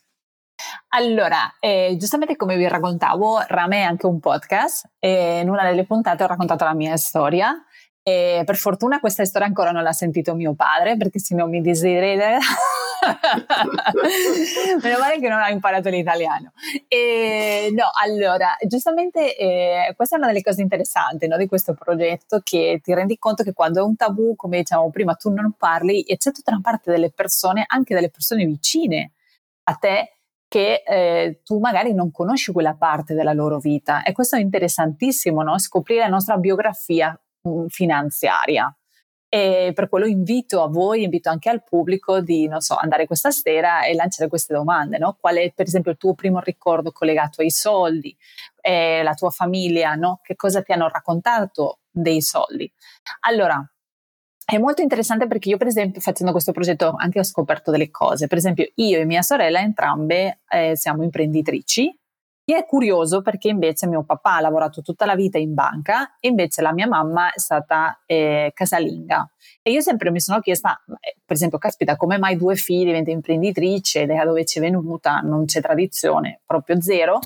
Allora, 0.90 1.56
eh, 1.60 1.96
giustamente 1.98 2.36
come 2.36 2.58
vi 2.58 2.68
raccontavo, 2.68 3.44
Rame 3.48 3.78
è 3.78 3.84
anche 3.84 4.06
un 4.06 4.20
podcast 4.20 4.90
e 5.00 5.40
in 5.40 5.50
una 5.50 5.64
delle 5.64 5.86
puntate 5.86 6.24
ho 6.24 6.28
raccontato 6.28 6.64
la 6.64 6.74
mia 6.74 6.98
storia 6.98 7.56
e 8.04 8.44
per 8.46 8.56
fortuna 8.56 9.00
questa 9.00 9.26
storia 9.26 9.48
ancora 9.48 9.72
non 9.72 9.84
l'ha 9.84 9.94
sentito 9.94 10.36
mio 10.36 10.54
padre 10.54 10.98
perché 10.98 11.20
se 11.20 11.36
no 11.36 11.48
mi 11.48 11.62
desidererebbe 11.62 12.38
Meno 14.82 14.98
male 15.00 15.20
che 15.20 15.28
non 15.28 15.40
ha 15.40 15.50
imparato 15.50 15.90
l'italiano. 15.90 16.52
E, 16.88 17.70
no, 17.74 17.86
allora, 18.02 18.56
giustamente 18.68 19.36
eh, 19.36 19.94
questa 19.96 20.16
è 20.16 20.18
una 20.18 20.28
delle 20.28 20.42
cose 20.42 20.62
interessanti 20.62 21.28
no, 21.28 21.38
di 21.38 21.48
questo 21.48 21.74
progetto 21.74 22.42
che 22.44 22.80
ti 22.84 22.94
rendi 22.94 23.18
conto 23.18 23.44
che 23.44 23.54
quando 23.54 23.80
è 23.80 23.84
un 23.84 23.96
tabù, 23.96 24.36
come 24.36 24.58
diciamo 24.60 24.90
prima, 24.90 25.16
tu 25.16 25.32
non 25.32 25.54
parli 25.58 26.02
e 26.02 26.18
c'è 26.18 26.32
tutta 26.32 26.52
una 26.52 26.62
parte 26.62 26.92
delle 26.92 27.12
persone, 27.12 27.64
anche 27.68 27.94
delle 27.94 28.10
persone 28.10 28.46
vicine 28.46 29.14
a 29.64 29.74
te, 29.76 30.14
che 30.50 30.84
eh, 30.86 31.42
tu 31.44 31.60
magari 31.60 31.94
non 31.94 32.12
conosci 32.12 32.52
quella 32.52 32.76
parte 32.76 33.14
della 33.14 33.34
loro 33.34 33.60
vita. 33.60 34.04
E 34.04 34.12
questo 34.12 34.36
è 34.36 34.40
interessantissimo, 34.40 35.44
no? 35.44 35.58
scoprire 35.60 36.02
la 36.02 36.08
nostra 36.08 36.38
biografia 36.38 37.18
mh, 37.42 37.50
mm, 37.50 37.66
finanziaria. 37.68 38.74
E 39.32 39.72
per 39.76 39.90
quello 39.90 40.08
invito 40.08 40.64
a 40.64 40.68
voi, 40.68 41.04
invito 41.04 41.30
anche 41.30 41.50
al 41.50 41.64
pubblico 41.64 42.20
di, 42.20 42.48
non 42.48 42.62
so, 42.62 42.76
andare 42.76 43.06
questa 43.06 43.30
sera 43.30 43.84
e 43.84 43.94
lanciare 43.94 44.28
queste 44.28 44.56
domande, 44.56 44.98
no? 44.98 45.18
Qual 45.20 45.36
è 45.36 45.52
per 45.54 45.68
esempio 45.68 45.92
il 45.92 45.98
tuo 45.98 46.16
primo 46.16 46.40
ricordo 46.40 46.92
collegato 46.92 47.42
ai 47.42 47.52
soldi, 47.52 48.16
eh, 48.60 49.04
la 49.04 49.14
tua 49.14 49.30
famiglia, 49.30 49.94
no? 49.94 50.20
Che 50.24 50.36
cosa 50.36 50.64
ti 50.64 50.72
hanno 50.72 50.90
raccontato 50.90 51.82
dei 51.92 52.24
soldi? 52.24 52.72
Allora, 53.22 53.64
è 54.44 54.58
molto 54.58 54.82
interessante 54.82 55.28
perché 55.28 55.50
io, 55.50 55.58
per 55.58 55.68
esempio, 55.68 56.02
facendo 56.02 56.32
questo 56.32 56.52
progetto 56.52 56.96
anche 56.98 57.20
ho 57.20 57.24
scoperto 57.24 57.70
delle 57.70 57.92
cose. 57.92 58.26
Per 58.26 58.38
esempio, 58.40 58.68
io 58.76 59.00
e 59.00 59.06
mia 59.06 59.22
sorella 59.22 59.60
entrambe 59.60 60.42
eh, 60.50 60.76
siamo 60.76 61.04
imprenditrici 61.04 61.96
che 62.50 62.58
è 62.58 62.66
curioso 62.66 63.22
perché 63.22 63.48
invece 63.48 63.86
mio 63.86 64.02
papà 64.02 64.38
ha 64.38 64.42
lavorato 64.42 64.82
tutta 64.82 65.06
la 65.06 65.14
vita 65.14 65.38
in 65.38 65.54
banca 65.54 66.16
e 66.20 66.30
invece 66.30 66.64
la 66.64 66.74
mia 66.74 66.88
mamma 66.88 67.32
è 67.32 67.38
stata 67.38 68.02
eh, 68.08 68.50
casalinga. 68.56 69.30
E 69.62 69.70
io 69.70 69.82
sempre 69.82 70.10
mi 70.10 70.20
sono 70.20 70.40
chiesta, 70.40 70.82
eh, 71.00 71.18
per 71.24 71.36
esempio, 71.36 71.60
caspita, 71.60 71.96
come 71.96 72.18
mai 72.18 72.38
due 72.38 72.56
figli 72.56 72.86
diventano 72.86 73.18
imprenditrice, 73.18 74.08
da 74.08 74.26
dove 74.26 74.46
c'è 74.46 74.60
venuta, 74.62 75.20
non 75.20 75.46
c'è 75.46 75.62
tradizione, 75.62 76.42
proprio 76.44 76.82
zero. 76.82 77.20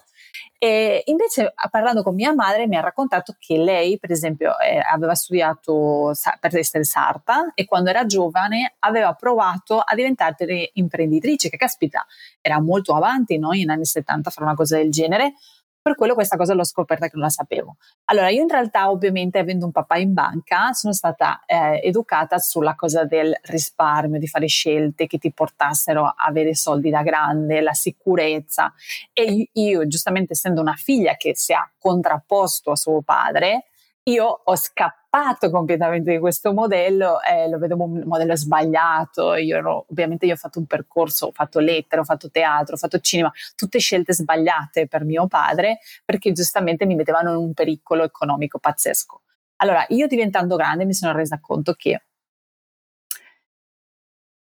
E 0.64 1.04
invece 1.08 1.54
parlando 1.70 2.04
con 2.04 2.16
mia 2.16 2.34
madre 2.34 2.68
mi 2.68 2.78
ha 2.78 2.80
raccontato 2.80 3.36
che 3.38 3.58
lei, 3.58 4.00
per 4.00 4.12
esempio, 4.12 4.58
eh, 4.60 4.80
aveva 4.80 5.14
studiato 5.14 6.14
per 6.40 6.56
essere 6.56 6.86
sarta 6.86 7.52
e 7.54 7.66
quando 7.66 7.90
era 7.90 8.06
giovane 8.06 8.76
aveva 8.80 9.12
provato 9.12 9.80
a 9.80 9.94
diventare 9.94 10.70
imprenditrice, 10.72 11.50
che 11.50 11.58
caspita, 11.58 12.06
era 12.40 12.62
molto 12.62 12.96
avanti 12.96 13.38
no? 13.38 13.52
in 13.52 13.72
anni 13.72 13.84
70 13.84 14.30
fare 14.30 14.46
una 14.46 14.56
cosa 14.56 14.78
del 14.78 14.90
genere, 14.90 15.34
per 15.84 15.96
quello 15.96 16.14
questa 16.14 16.38
cosa 16.38 16.54
l'ho 16.54 16.64
scoperta 16.64 17.08
che 17.08 17.12
non 17.16 17.26
la 17.26 17.30
sapevo. 17.30 17.76
Allora, 18.06 18.30
io 18.30 18.42
in 18.42 18.48
realtà, 18.48 18.90
ovviamente, 18.90 19.38
avendo 19.38 19.66
un 19.66 19.74
papà 19.74 19.98
in 19.98 20.14
banca, 20.14 20.72
sono 20.72 20.94
stata 20.94 21.44
eh, 21.46 21.82
educata 21.84 22.38
sulla 22.40 22.74
cosa 22.74 23.04
del 23.04 23.38
risparmio, 23.44 24.18
di 24.18 24.28
fare 24.28 24.48
scelte 24.48 25.08
che 25.08 25.18
ti 25.18 25.34
portassero 25.34 26.06
a 26.06 26.16
avere 26.18 26.56
soldi 26.56 26.90
da 26.90 27.04
grande, 27.04 27.60
la 27.60 27.74
sicurezza. 27.74 28.74
E 29.12 29.50
io, 29.52 29.86
giustamente, 29.86 30.32
essendo 30.34 30.62
una 30.62 30.76
figlia 30.76 31.18
che 31.18 31.36
si 31.36 31.52
è 31.52 31.58
contrapposto 31.78 32.72
a 32.72 32.78
suo 32.78 33.02
padre, 33.02 33.66
io 34.04 34.42
ho 34.42 34.56
scappato 34.56 35.03
completamente 35.52 36.12
di 36.12 36.18
questo 36.18 36.54
modello, 36.54 37.22
eh, 37.22 37.48
lo 37.48 37.60
vedevo 37.60 37.84
un 37.84 38.02
modello 38.06 38.36
sbagliato, 38.36 39.36
io 39.36 39.58
ero, 39.58 39.86
ovviamente 39.90 40.26
io 40.26 40.34
ho 40.34 40.38
fatto 40.38 40.58
un 40.58 40.66
percorso, 40.66 41.28
ho 41.28 41.32
fatto 41.32 41.60
lettere, 41.60 42.02
ho 42.02 42.04
fatto 42.04 42.32
teatro, 42.32 42.74
ho 42.74 42.78
fatto 42.78 43.00
cinema, 43.00 43.32
tutte 43.56 43.78
scelte 43.78 44.12
sbagliate 44.14 44.88
per 44.88 45.04
mio 45.04 45.28
padre 45.28 45.80
perché 46.04 46.32
giustamente 46.32 46.88
mi 46.88 46.96
mettevano 46.96 47.30
in 47.32 47.38
un 47.38 47.54
pericolo 47.54 48.04
economico 48.04 48.58
pazzesco. 48.58 49.22
Allora 49.58 49.86
io 49.90 50.08
diventando 50.08 50.56
grande 50.56 50.86
mi 50.86 50.94
sono 50.94 51.14
resa 51.14 51.40
conto 51.40 51.74
che 51.74 52.02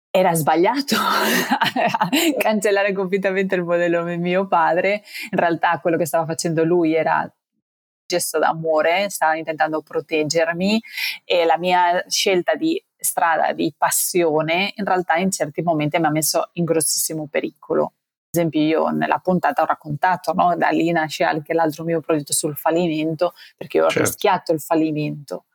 era 0.09 0.33
sbagliato 0.33 0.95
cancellare 2.37 2.93
completamente 2.93 3.55
il 3.55 3.63
modello 3.63 4.03
di 4.05 4.17
mio 4.17 4.47
padre, 4.47 5.03
in 5.29 5.37
realtà 5.37 5.79
quello 5.79 5.97
che 5.97 6.05
stava 6.05 6.25
facendo 6.25 6.63
lui 6.63 6.95
era 6.95 7.31
gesto 8.13 8.39
d'amore, 8.39 9.09
stava 9.09 9.35
intentando 9.35 9.81
proteggermi 9.81 10.81
e 11.25 11.45
la 11.45 11.57
mia 11.57 12.03
scelta 12.07 12.53
di 12.55 12.81
strada 12.97 13.51
di 13.51 13.73
passione 13.77 14.71
in 14.75 14.85
realtà 14.85 15.15
in 15.15 15.29
certi 15.29 15.61
momenti 15.61 15.99
mi 15.99 16.05
ha 16.05 16.09
messo 16.09 16.49
in 16.53 16.63
grossissimo 16.63 17.27
pericolo. 17.29 17.83
Ad 17.83 18.39
esempio 18.39 18.61
io 18.61 18.87
nella 18.89 19.19
puntata 19.19 19.61
ho 19.61 19.65
raccontato, 19.65 20.33
no? 20.33 20.55
da 20.55 20.69
lì 20.69 20.91
nasce 20.91 21.23
anche 21.23 21.53
l'altro 21.53 21.83
mio 21.83 21.99
progetto 22.01 22.33
sul 22.33 22.55
fallimento, 22.55 23.33
perché 23.55 23.77
io 23.77 23.85
ho 23.85 23.89
certo. 23.89 24.07
rischiato 24.07 24.53
il 24.53 24.59
fallimento. 24.59 25.45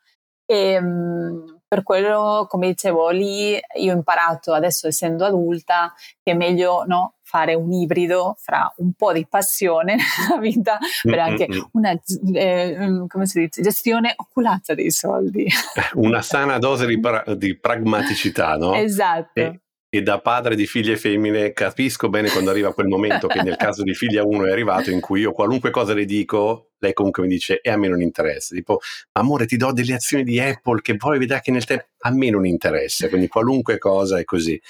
E, 0.44 0.72
ehm, 0.72 1.57
per 1.68 1.82
quello, 1.82 2.46
come 2.48 2.68
dicevo, 2.68 3.10
lì 3.10 3.52
io 3.52 3.92
ho 3.92 3.96
imparato 3.96 4.54
adesso 4.54 4.86
essendo 4.86 5.26
adulta 5.26 5.92
che 6.22 6.32
è 6.32 6.34
meglio 6.34 6.84
no, 6.86 7.16
fare 7.22 7.54
un 7.54 7.70
ibrido 7.70 8.36
fra 8.38 8.72
un 8.78 8.94
po' 8.94 9.12
di 9.12 9.26
passione 9.28 9.96
nella 10.26 10.40
vita, 10.40 10.78
per 11.02 11.18
anche 11.18 11.46
una 11.72 11.92
eh, 12.32 13.04
come 13.06 13.26
si 13.26 13.40
dice, 13.40 13.60
gestione 13.60 14.14
oculata 14.16 14.74
dei 14.74 14.90
soldi. 14.90 15.46
Una 15.94 16.22
sana 16.22 16.58
dose 16.58 16.86
di, 16.86 16.98
pra- 16.98 17.24
di 17.36 17.58
pragmaticità, 17.58 18.56
no? 18.56 18.74
Esatto. 18.88 19.38
E, 19.38 19.60
e 19.90 20.02
da 20.02 20.20
padre 20.20 20.54
di 20.54 20.66
figlie 20.66 20.96
femmine 20.96 21.52
capisco 21.52 22.10
bene 22.10 22.28
quando 22.28 22.50
arriva 22.50 22.74
quel 22.74 22.88
momento 22.88 23.26
che 23.26 23.42
nel 23.42 23.56
caso 23.56 23.82
di 23.82 23.94
figlia 23.94 24.22
1 24.22 24.46
è 24.46 24.50
arrivato 24.50 24.90
in 24.90 25.00
cui 25.00 25.20
io 25.20 25.32
qualunque 25.32 25.70
cosa 25.70 25.94
le 25.94 26.04
dico, 26.04 26.72
lei 26.78 26.92
comunque 26.92 27.22
mi 27.22 27.28
dice 27.28 27.60
e 27.60 27.70
a 27.70 27.76
me 27.76 27.88
non 27.88 28.02
interessa. 28.02 28.54
Tipo, 28.54 28.80
amore 29.12 29.46
ti 29.46 29.56
do 29.56 29.72
delle 29.72 29.94
azioni 29.94 30.24
di 30.24 30.38
Apple 30.38 30.82
che 30.82 30.96
poi 30.96 31.18
vedrai 31.18 31.40
che 31.40 31.50
nel 31.50 31.64
tempo 31.64 31.86
a 32.00 32.10
me 32.10 32.28
non 32.30 32.44
interessa, 32.44 33.08
quindi 33.08 33.28
qualunque 33.28 33.78
cosa 33.78 34.18
è 34.18 34.24
così. 34.24 34.60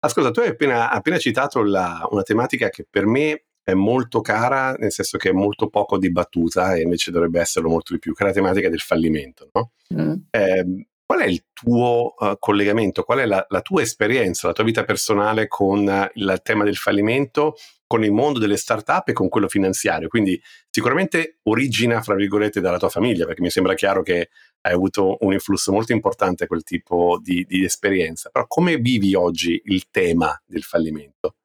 Ascolta, 0.00 0.30
tu 0.32 0.40
hai 0.40 0.48
appena, 0.48 0.90
appena 0.90 1.18
citato 1.18 1.62
la, 1.62 2.06
una 2.10 2.22
tematica 2.22 2.68
che 2.68 2.84
per 2.88 3.06
me 3.06 3.44
è 3.62 3.72
molto 3.72 4.20
cara, 4.20 4.74
nel 4.74 4.92
senso 4.92 5.16
che 5.16 5.30
è 5.30 5.32
molto 5.32 5.68
poco 5.68 5.96
dibattuta 5.96 6.74
e 6.74 6.82
invece 6.82 7.10
dovrebbe 7.10 7.40
esserlo 7.40 7.70
molto 7.70 7.94
di 7.94 7.98
più, 7.98 8.12
che 8.12 8.24
è 8.24 8.26
la 8.26 8.32
tematica 8.32 8.68
del 8.68 8.80
fallimento. 8.80 9.48
No? 9.52 9.70
Mm. 9.94 10.14
Eh, 10.30 10.86
qual 11.06 11.20
è 11.20 11.26
il 11.26 11.44
tuo 11.52 12.14
uh, 12.18 12.36
collegamento, 12.38 13.02
qual 13.02 13.18
è 13.18 13.26
la, 13.26 13.44
la, 13.48 13.60
tua 13.60 13.82
esperienza, 13.82 14.46
la 14.46 14.52
tua 14.52 14.64
vita 14.64 14.84
personale 14.84 15.48
con 15.48 15.86
uh, 15.86 16.08
il 16.14 16.40
tema 16.42 16.64
del 16.64 16.76
fallimento, 16.76 17.56
con 17.86 18.02
il 18.04 18.12
mondo 18.12 18.38
delle 18.38 18.56
start-up 18.56 19.08
e 19.08 19.12
con 19.12 19.28
quello 19.28 19.48
finanziario? 19.48 20.08
Quindi 20.08 20.40
sicuramente 20.70 21.38
origina, 21.44 22.00
fra 22.00 22.14
virgolette, 22.14 22.60
dalla 22.60 22.78
tua 22.78 22.88
famiglia, 22.88 23.26
perché 23.26 23.42
mi 23.42 23.50
sembra 23.50 23.74
chiaro 23.74 24.02
che 24.02 24.30
hai 24.62 24.72
avuto 24.72 25.18
un 25.20 25.32
influsso 25.32 25.72
molto 25.72 25.92
importante 25.92 26.46
quel 26.46 26.62
tipo 26.62 27.20
di, 27.22 27.44
di 27.46 27.64
esperienza. 27.64 28.30
Però 28.30 28.46
come 28.46 28.76
vivi 28.76 29.14
oggi 29.14 29.60
il 29.66 29.90
tema 29.90 30.40
del 30.46 30.62
fallimento? 30.62 31.36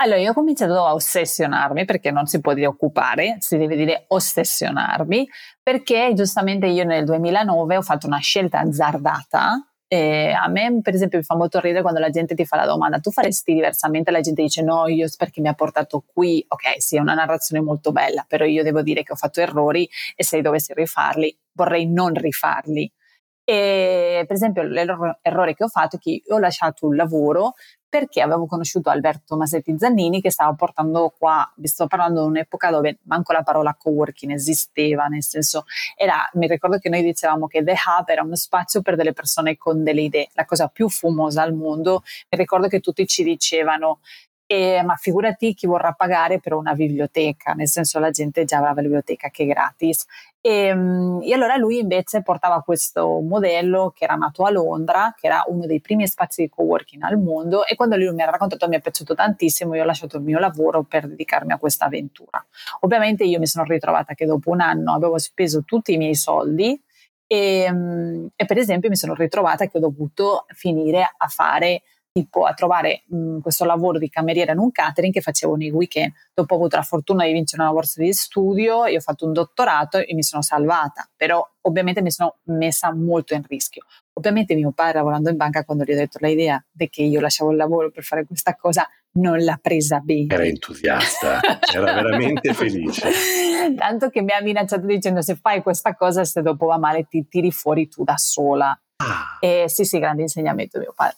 Allora, 0.00 0.20
io 0.20 0.30
ho 0.30 0.34
cominciato 0.34 0.74
a 0.86 0.94
ossessionarmi, 0.94 1.84
perché 1.84 2.12
non 2.12 2.26
si 2.26 2.40
può 2.40 2.54
dire 2.54 2.66
occupare, 2.68 3.36
si 3.40 3.56
deve 3.56 3.74
dire 3.74 4.04
ossessionarmi, 4.06 5.28
perché 5.60 6.12
giustamente 6.14 6.66
io 6.66 6.84
nel 6.84 7.04
2009 7.04 7.76
ho 7.76 7.82
fatto 7.82 8.06
una 8.06 8.18
scelta 8.18 8.60
azzardata. 8.60 9.60
E 9.90 10.30
a 10.32 10.46
me, 10.48 10.80
per 10.82 10.94
esempio, 10.94 11.18
mi 11.18 11.24
fa 11.24 11.34
molto 11.34 11.58
ridere 11.60 11.80
quando 11.82 11.98
la 11.98 12.10
gente 12.10 12.34
ti 12.36 12.44
fa 12.44 12.54
la 12.56 12.66
domanda: 12.66 13.00
tu 13.00 13.10
faresti 13.10 13.52
diversamente? 13.54 14.12
La 14.12 14.20
gente 14.20 14.42
dice: 14.42 14.62
no, 14.62 14.86
io 14.86 15.08
perché 15.16 15.40
mi 15.40 15.48
ha 15.48 15.54
portato 15.54 16.04
qui. 16.06 16.44
Ok, 16.46 16.80
sì, 16.80 16.96
è 16.96 17.00
una 17.00 17.14
narrazione 17.14 17.60
molto 17.64 17.90
bella, 17.90 18.24
però 18.28 18.44
io 18.44 18.62
devo 18.62 18.82
dire 18.82 19.02
che 19.02 19.12
ho 19.12 19.16
fatto 19.16 19.40
errori 19.40 19.88
e 20.14 20.22
se 20.22 20.40
dovessi 20.42 20.74
rifarli, 20.74 21.36
vorrei 21.52 21.86
non 21.90 22.14
rifarli. 22.14 22.88
E 23.50 24.24
per 24.26 24.36
esempio 24.36 24.62
l'errore 24.62 25.54
che 25.54 25.64
ho 25.64 25.68
fatto 25.68 25.96
è 25.96 25.98
che 25.98 26.20
ho 26.28 26.38
lasciato 26.38 26.84
un 26.84 26.96
lavoro 26.96 27.54
perché 27.88 28.20
avevo 28.20 28.44
conosciuto 28.44 28.90
Alberto 28.90 29.38
Masetti 29.38 29.74
Zannini 29.78 30.20
che 30.20 30.30
stava 30.30 30.52
portando 30.52 31.14
qua, 31.16 31.50
vi 31.56 31.66
sto 31.66 31.86
parlando 31.86 32.20
di 32.20 32.28
un'epoca 32.28 32.70
dove 32.70 32.98
manco 33.04 33.32
la 33.32 33.42
parola 33.42 33.74
coworking 33.74 34.32
esisteva, 34.32 35.06
nel 35.06 35.22
senso 35.22 35.64
era, 35.96 36.28
mi 36.34 36.46
ricordo 36.46 36.76
che 36.76 36.90
noi 36.90 37.02
dicevamo 37.02 37.46
che 37.46 37.64
The 37.64 37.72
Hub 37.72 38.08
era 38.10 38.22
uno 38.22 38.36
spazio 38.36 38.82
per 38.82 38.96
delle 38.96 39.14
persone 39.14 39.56
con 39.56 39.82
delle 39.82 40.02
idee, 40.02 40.28
la 40.34 40.44
cosa 40.44 40.68
più 40.68 40.90
fumosa 40.90 41.40
al 41.40 41.54
mondo, 41.54 42.02
mi 42.28 42.38
ricordo 42.38 42.68
che 42.68 42.80
tutti 42.80 43.06
ci 43.06 43.24
dicevano 43.24 44.00
e, 44.50 44.82
ma 44.82 44.94
figurati 44.96 45.52
chi 45.52 45.66
vorrà 45.66 45.92
pagare 45.92 46.40
per 46.40 46.54
una 46.54 46.72
biblioteca, 46.72 47.52
nel 47.52 47.68
senso 47.68 47.98
la 47.98 48.08
gente 48.08 48.46
già 48.46 48.56
aveva 48.56 48.72
la 48.72 48.80
biblioteca 48.80 49.28
che 49.28 49.42
è 49.42 49.46
gratis. 49.46 50.06
E, 50.40 50.50
ehm, 50.68 51.20
e, 51.22 51.34
allora 51.34 51.56
lui 51.56 51.78
invece 51.78 52.22
portava 52.22 52.62
questo 52.62 53.20
modello 53.20 53.92
che 53.94 54.04
era 54.04 54.14
nato 54.14 54.44
a 54.44 54.50
Londra, 54.50 55.14
che 55.14 55.26
era 55.26 55.44
uno 55.48 55.66
dei 55.66 55.82
primi 55.82 56.08
spazi 56.08 56.40
di 56.40 56.48
coworking 56.48 57.02
al 57.02 57.18
mondo 57.18 57.66
e 57.66 57.74
quando 57.74 57.96
lui 57.96 58.10
mi 58.14 58.22
ha 58.22 58.30
raccontato 58.30 58.66
mi 58.68 58.76
è 58.76 58.80
piaciuto 58.80 59.14
tantissimo, 59.14 59.74
io 59.74 59.82
ho 59.82 59.84
lasciato 59.84 60.16
il 60.16 60.22
mio 60.22 60.38
lavoro 60.38 60.82
per 60.82 61.06
dedicarmi 61.06 61.52
a 61.52 61.58
questa 61.58 61.84
avventura. 61.84 62.42
Ovviamente 62.80 63.24
io 63.24 63.38
mi 63.38 63.46
sono 63.46 63.66
ritrovata 63.66 64.14
che 64.14 64.24
dopo 64.24 64.48
un 64.50 64.62
anno 64.62 64.94
avevo 64.94 65.18
speso 65.18 65.62
tutti 65.62 65.92
i 65.92 65.98
miei 65.98 66.14
soldi 66.14 66.82
e, 67.26 67.64
ehm, 67.64 68.28
e 68.34 68.44
per 68.46 68.56
esempio 68.56 68.88
mi 68.88 68.96
sono 68.96 69.12
ritrovata 69.12 69.66
che 69.66 69.76
ho 69.76 69.80
dovuto 69.80 70.46
finire 70.54 71.06
a 71.18 71.26
fare 71.28 71.82
tipo 72.12 72.44
a 72.44 72.54
trovare 72.54 73.04
mh, 73.06 73.38
questo 73.38 73.64
lavoro 73.64 73.98
di 73.98 74.08
cameriera 74.08 74.52
in 74.52 74.58
un 74.58 74.70
catering 74.70 75.12
che 75.12 75.20
facevo 75.20 75.54
nei 75.54 75.70
weekend. 75.70 76.12
Dopo 76.34 76.54
ho 76.54 76.56
avuto 76.56 76.76
la 76.76 76.82
fortuna 76.82 77.24
di 77.24 77.32
vincere 77.32 77.62
una 77.62 77.72
borsa 77.72 78.02
di 78.02 78.12
studio, 78.12 78.86
io 78.86 78.96
ho 78.96 79.00
fatto 79.00 79.26
un 79.26 79.32
dottorato 79.32 79.98
e 79.98 80.14
mi 80.14 80.22
sono 80.22 80.42
salvata, 80.42 81.08
però 81.16 81.46
ovviamente 81.62 82.02
mi 82.02 82.10
sono 82.10 82.38
messa 82.44 82.92
molto 82.92 83.34
in 83.34 83.42
rischio. 83.46 83.84
Ovviamente 84.14 84.54
mio 84.54 84.72
padre 84.72 84.94
lavorando 84.94 85.30
in 85.30 85.36
banca 85.36 85.64
quando 85.64 85.84
gli 85.84 85.92
ho 85.92 85.96
detto 85.96 86.18
l'idea 86.20 86.62
di 86.70 86.88
che 86.88 87.02
io 87.02 87.20
lasciavo 87.20 87.50
il 87.50 87.56
lavoro 87.56 87.90
per 87.90 88.02
fare 88.02 88.24
questa 88.24 88.56
cosa 88.56 88.88
non 89.12 89.38
l'ha 89.38 89.58
presa 89.60 90.00
bene. 90.00 90.26
Era 90.34 90.44
entusiasta, 90.44 91.40
era 91.72 91.92
veramente 91.92 92.52
felice. 92.52 93.10
Tanto 93.76 94.08
che 94.10 94.22
mi 94.22 94.32
ha 94.32 94.40
minacciato 94.40 94.86
dicendo 94.86 95.22
se 95.22 95.36
fai 95.36 95.62
questa 95.62 95.94
cosa 95.94 96.24
se 96.24 96.42
dopo 96.42 96.66
va 96.66 96.78
male 96.78 97.06
ti 97.08 97.26
tiri 97.28 97.50
fuori 97.52 97.88
tu 97.88 98.02
da 98.02 98.16
sola. 98.16 98.78
Ah. 98.96 99.38
E 99.40 99.68
sì, 99.68 99.84
sì, 99.84 99.98
grande 99.98 100.22
insegnamento 100.22 100.78
mio 100.78 100.92
padre. 100.94 101.16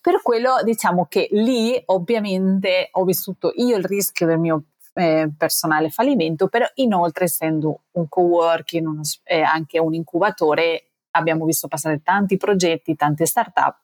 Per 0.00 0.22
quello 0.22 0.62
diciamo 0.62 1.06
che 1.06 1.28
lì 1.32 1.80
ovviamente 1.86 2.88
ho 2.92 3.04
vissuto 3.04 3.52
io 3.56 3.76
il 3.76 3.84
rischio 3.84 4.26
del 4.26 4.38
mio 4.38 4.66
eh, 4.94 5.28
personale 5.36 5.90
fallimento, 5.90 6.48
però 6.48 6.66
inoltre 6.74 7.24
essendo 7.24 7.80
un 7.92 8.08
co-working, 8.08 8.86
uno, 8.86 9.00
eh, 9.24 9.42
anche 9.42 9.80
un 9.80 9.94
incubatore, 9.94 10.90
abbiamo 11.10 11.44
visto 11.44 11.66
passare 11.66 12.02
tanti 12.02 12.36
progetti, 12.36 12.94
tante 12.94 13.26
start-up 13.26 13.78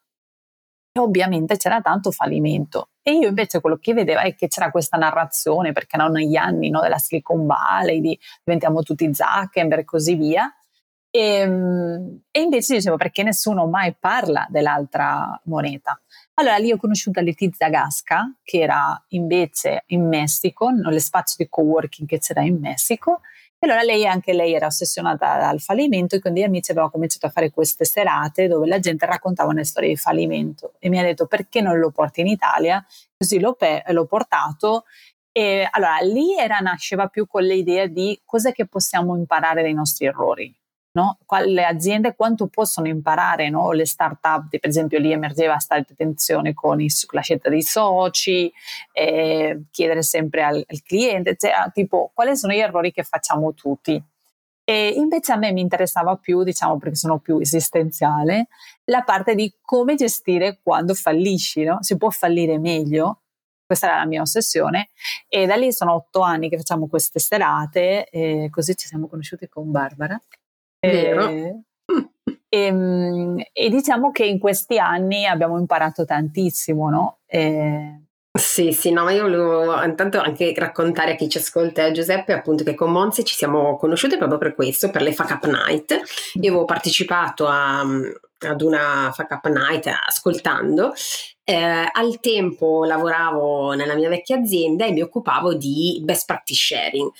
e 0.92 1.00
ovviamente 1.00 1.56
c'era 1.56 1.80
tanto 1.80 2.10
fallimento. 2.12 2.90
E 3.02 3.12
io 3.12 3.28
invece 3.28 3.60
quello 3.60 3.76
che 3.76 3.92
vedevo 3.92 4.20
è 4.20 4.34
che 4.34 4.48
c'era 4.48 4.70
questa 4.70 4.96
narrazione, 4.96 5.72
perché 5.72 5.96
erano 5.96 6.12
negli 6.12 6.36
anni 6.36 6.70
no, 6.70 6.80
della 6.80 6.98
Silicon 6.98 7.46
Valley, 7.46 8.00
di 8.00 8.18
diventiamo 8.44 8.82
tutti 8.82 9.12
Zuckerberg 9.12 9.80
e 9.80 9.84
così 9.84 10.14
via, 10.14 10.52
e, 11.10 11.20
ehm, 11.20 12.20
e, 12.30 12.40
invece 12.40 12.76
dicevo 12.76 12.96
perché 12.96 13.22
nessuno 13.22 13.66
mai 13.66 13.94
parla 13.98 14.46
dell'altra 14.48 15.38
moneta. 15.44 16.00
Allora 16.34 16.56
lì 16.56 16.72
ho 16.72 16.76
conosciuto 16.76 17.20
Letizia 17.20 17.68
Gasca, 17.68 18.34
che 18.42 18.60
era 18.60 19.02
invece 19.08 19.84
in 19.88 20.06
Messico, 20.06 20.70
nello 20.70 20.98
spazio 20.98 21.36
di 21.44 21.50
coworking 21.50 22.08
che 22.08 22.18
c'era 22.18 22.42
in 22.42 22.58
Messico, 22.58 23.20
e 23.62 23.66
allora 23.66 23.82
lei, 23.82 24.06
anche 24.06 24.32
lei 24.32 24.54
era 24.54 24.64
ossessionata 24.66 25.38
dal 25.38 25.60
fallimento 25.60 26.16
e 26.16 26.20
con 26.20 26.32
degli 26.32 26.44
amici 26.44 26.70
aveva 26.70 26.90
cominciato 26.90 27.26
a 27.26 27.30
fare 27.30 27.50
queste 27.50 27.84
serate 27.84 28.48
dove 28.48 28.66
la 28.66 28.78
gente 28.78 29.04
raccontava 29.04 29.50
una 29.50 29.64
storia 29.64 29.90
di 29.90 29.96
fallimento 29.96 30.72
e 30.78 30.88
mi 30.88 30.98
ha 30.98 31.02
detto 31.02 31.26
perché 31.26 31.60
non 31.60 31.78
lo 31.78 31.90
porti 31.90 32.22
in 32.22 32.28
Italia? 32.28 32.82
Così 33.18 33.38
l'ho, 33.38 33.52
pe- 33.52 33.84
l'ho 33.88 34.06
portato 34.06 34.84
e 35.30 35.68
allora 35.70 35.98
lì 35.98 36.38
era, 36.38 36.58
nasceva 36.60 37.08
più 37.08 37.26
con 37.26 37.42
l'idea 37.42 37.86
di 37.86 38.18
cos'è 38.24 38.52
che 38.52 38.66
possiamo 38.66 39.14
imparare 39.14 39.60
dai 39.60 39.74
nostri 39.74 40.06
errori. 40.06 40.54
No? 40.92 41.18
Le 41.44 41.64
aziende 41.64 42.14
quanto 42.16 42.48
possono 42.48 42.88
imparare, 42.88 43.48
no? 43.48 43.70
le 43.72 43.86
start-up, 43.86 44.48
per 44.58 44.68
esempio 44.68 44.98
lì 44.98 45.12
emergeva 45.12 45.58
stare 45.58 45.86
attenzione 45.88 46.52
con 46.52 46.80
i, 46.80 46.88
la 47.10 47.20
scelta 47.20 47.48
dei 47.48 47.62
soci, 47.62 48.52
eh, 48.92 49.62
chiedere 49.70 50.02
sempre 50.02 50.42
al, 50.42 50.64
al 50.66 50.82
cliente, 50.82 51.36
cioè, 51.36 51.52
tipo 51.72 52.10
quali 52.12 52.36
sono 52.36 52.52
gli 52.52 52.58
errori 52.58 52.92
che 52.92 53.04
facciamo 53.04 53.54
tutti. 53.54 54.02
E 54.64 54.88
invece 54.88 55.32
a 55.32 55.36
me 55.36 55.52
mi 55.52 55.60
interessava 55.60 56.16
più, 56.16 56.42
diciamo 56.42 56.78
perché 56.78 56.96
sono 56.96 57.18
più 57.18 57.38
esistenziale, 57.38 58.48
la 58.84 59.02
parte 59.02 59.34
di 59.34 59.52
come 59.60 59.94
gestire 59.96 60.60
quando 60.62 60.94
fallisci, 60.94 61.64
no? 61.64 61.78
si 61.82 61.96
può 61.96 62.10
fallire 62.10 62.58
meglio, 62.58 63.22
questa 63.70 63.86
era 63.86 63.98
la 63.98 64.06
mia 64.06 64.20
ossessione 64.22 64.90
e 65.28 65.46
da 65.46 65.54
lì 65.54 65.72
sono 65.72 65.94
otto 65.94 66.20
anni 66.22 66.48
che 66.48 66.56
facciamo 66.56 66.88
queste 66.88 67.20
serate 67.20 68.48
così 68.50 68.74
ci 68.74 68.88
siamo 68.88 69.06
conosciuti 69.06 69.48
con 69.48 69.70
Barbara 69.70 70.20
Vero. 70.80 71.28
E, 71.28 71.62
e, 72.48 72.58
ehm, 72.66 73.42
e, 73.52 73.68
diciamo 73.68 74.10
che 74.10 74.24
in 74.24 74.38
questi 74.38 74.78
anni 74.78 75.26
abbiamo 75.26 75.58
imparato 75.58 76.04
tantissimo, 76.04 76.88
no? 76.88 77.18
E, 77.26 78.00
sì, 78.32 78.72
sì, 78.72 78.92
no, 78.92 79.02
ma 79.02 79.10
io 79.10 79.22
volevo 79.22 79.82
intanto 79.82 80.20
anche 80.20 80.54
raccontare 80.56 81.12
a 81.12 81.14
chi 81.16 81.28
ci 81.28 81.38
ascolta, 81.38 81.84
a 81.84 81.90
Giuseppe, 81.90 82.32
appunto 82.32 82.62
che 82.62 82.76
con 82.76 82.92
Monse 82.92 83.24
ci 83.24 83.34
siamo 83.34 83.76
conosciute 83.76 84.18
proprio 84.18 84.38
per 84.38 84.54
questo, 84.54 84.90
per 84.90 85.02
le 85.02 85.12
Fuck 85.12 85.30
Up 85.30 85.46
Night. 85.46 86.00
Io 86.34 86.50
avevo 86.50 86.64
partecipato 86.64 87.48
a, 87.48 87.80
ad 87.80 88.62
una 88.62 89.10
Fuck 89.12 89.30
Up 89.32 89.46
Night 89.48 89.90
ascoltando. 90.06 90.92
Eh, 91.42 91.88
al 91.92 92.20
tempo 92.20 92.84
lavoravo 92.84 93.72
nella 93.72 93.96
mia 93.96 94.08
vecchia 94.08 94.38
azienda 94.38 94.86
e 94.86 94.92
mi 94.92 95.02
occupavo 95.02 95.54
di 95.54 96.00
best 96.04 96.26
practice 96.26 96.74
sharing. 96.76 97.10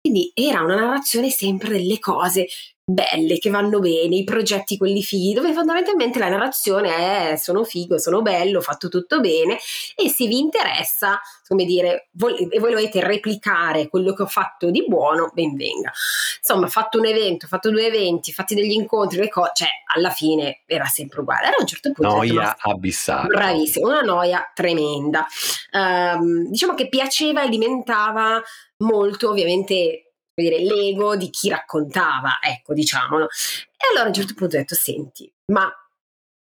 Quindi 0.00 0.32
era 0.34 0.62
una 0.62 0.74
narrazione 0.74 1.30
sempre 1.30 1.68
delle 1.68 2.00
cose 2.00 2.46
belle, 2.88 3.38
che 3.38 3.50
vanno 3.50 3.80
bene, 3.80 4.14
i 4.14 4.22
progetti 4.22 4.76
quelli 4.76 5.02
fighi, 5.02 5.34
dove 5.34 5.52
fondamentalmente 5.52 6.20
la 6.20 6.28
narrazione 6.28 7.32
è 7.32 7.36
sono 7.36 7.64
figo, 7.64 7.98
sono 7.98 8.22
bello, 8.22 8.58
ho 8.58 8.62
fatto 8.62 8.88
tutto 8.88 9.18
bene 9.18 9.58
e 9.96 10.08
se 10.08 10.28
vi 10.28 10.38
interessa, 10.38 11.20
come 11.48 11.64
dire, 11.64 12.10
vol- 12.12 12.48
e 12.48 12.60
voi 12.60 12.74
volete 12.74 13.04
replicare 13.04 13.88
quello 13.88 14.14
che 14.14 14.22
ho 14.22 14.26
fatto 14.26 14.70
di 14.70 14.84
buono, 14.86 15.30
ben 15.34 15.56
venga. 15.56 15.90
Insomma, 16.38 16.68
fatto 16.68 16.98
un 16.98 17.06
evento, 17.06 17.48
fatto 17.48 17.70
due 17.70 17.86
eventi, 17.86 18.32
fatti 18.32 18.54
degli 18.54 18.70
incontri, 18.70 19.18
le 19.18 19.30
cose, 19.30 19.50
cioè 19.54 19.68
alla 19.96 20.10
fine 20.10 20.62
era 20.64 20.84
sempre 20.84 21.22
uguale. 21.22 21.46
Era 21.48 21.56
un 21.58 21.66
certo 21.66 21.90
punto... 21.90 22.14
Noia 22.14 22.56
abissale. 22.56 23.26
Bravissimo, 23.26 23.88
una 23.88 24.02
noia 24.02 24.48
tremenda. 24.54 25.26
Um, 25.72 26.48
diciamo 26.50 26.74
che 26.74 26.88
piaceva 26.88 27.42
e 27.42 27.46
alimentava 27.46 28.40
molto 28.78 29.30
ovviamente 29.30 30.05
dire, 30.42 30.58
l'ego 30.58 31.16
di 31.16 31.30
chi 31.30 31.48
raccontava, 31.48 32.38
ecco, 32.40 32.74
diciamolo. 32.74 33.24
E 33.24 33.88
allora 33.90 34.04
a 34.04 34.08
un 34.08 34.14
certo 34.14 34.34
punto 34.34 34.56
ho 34.56 34.58
detto, 34.58 34.74
senti, 34.74 35.30
ma 35.52 35.70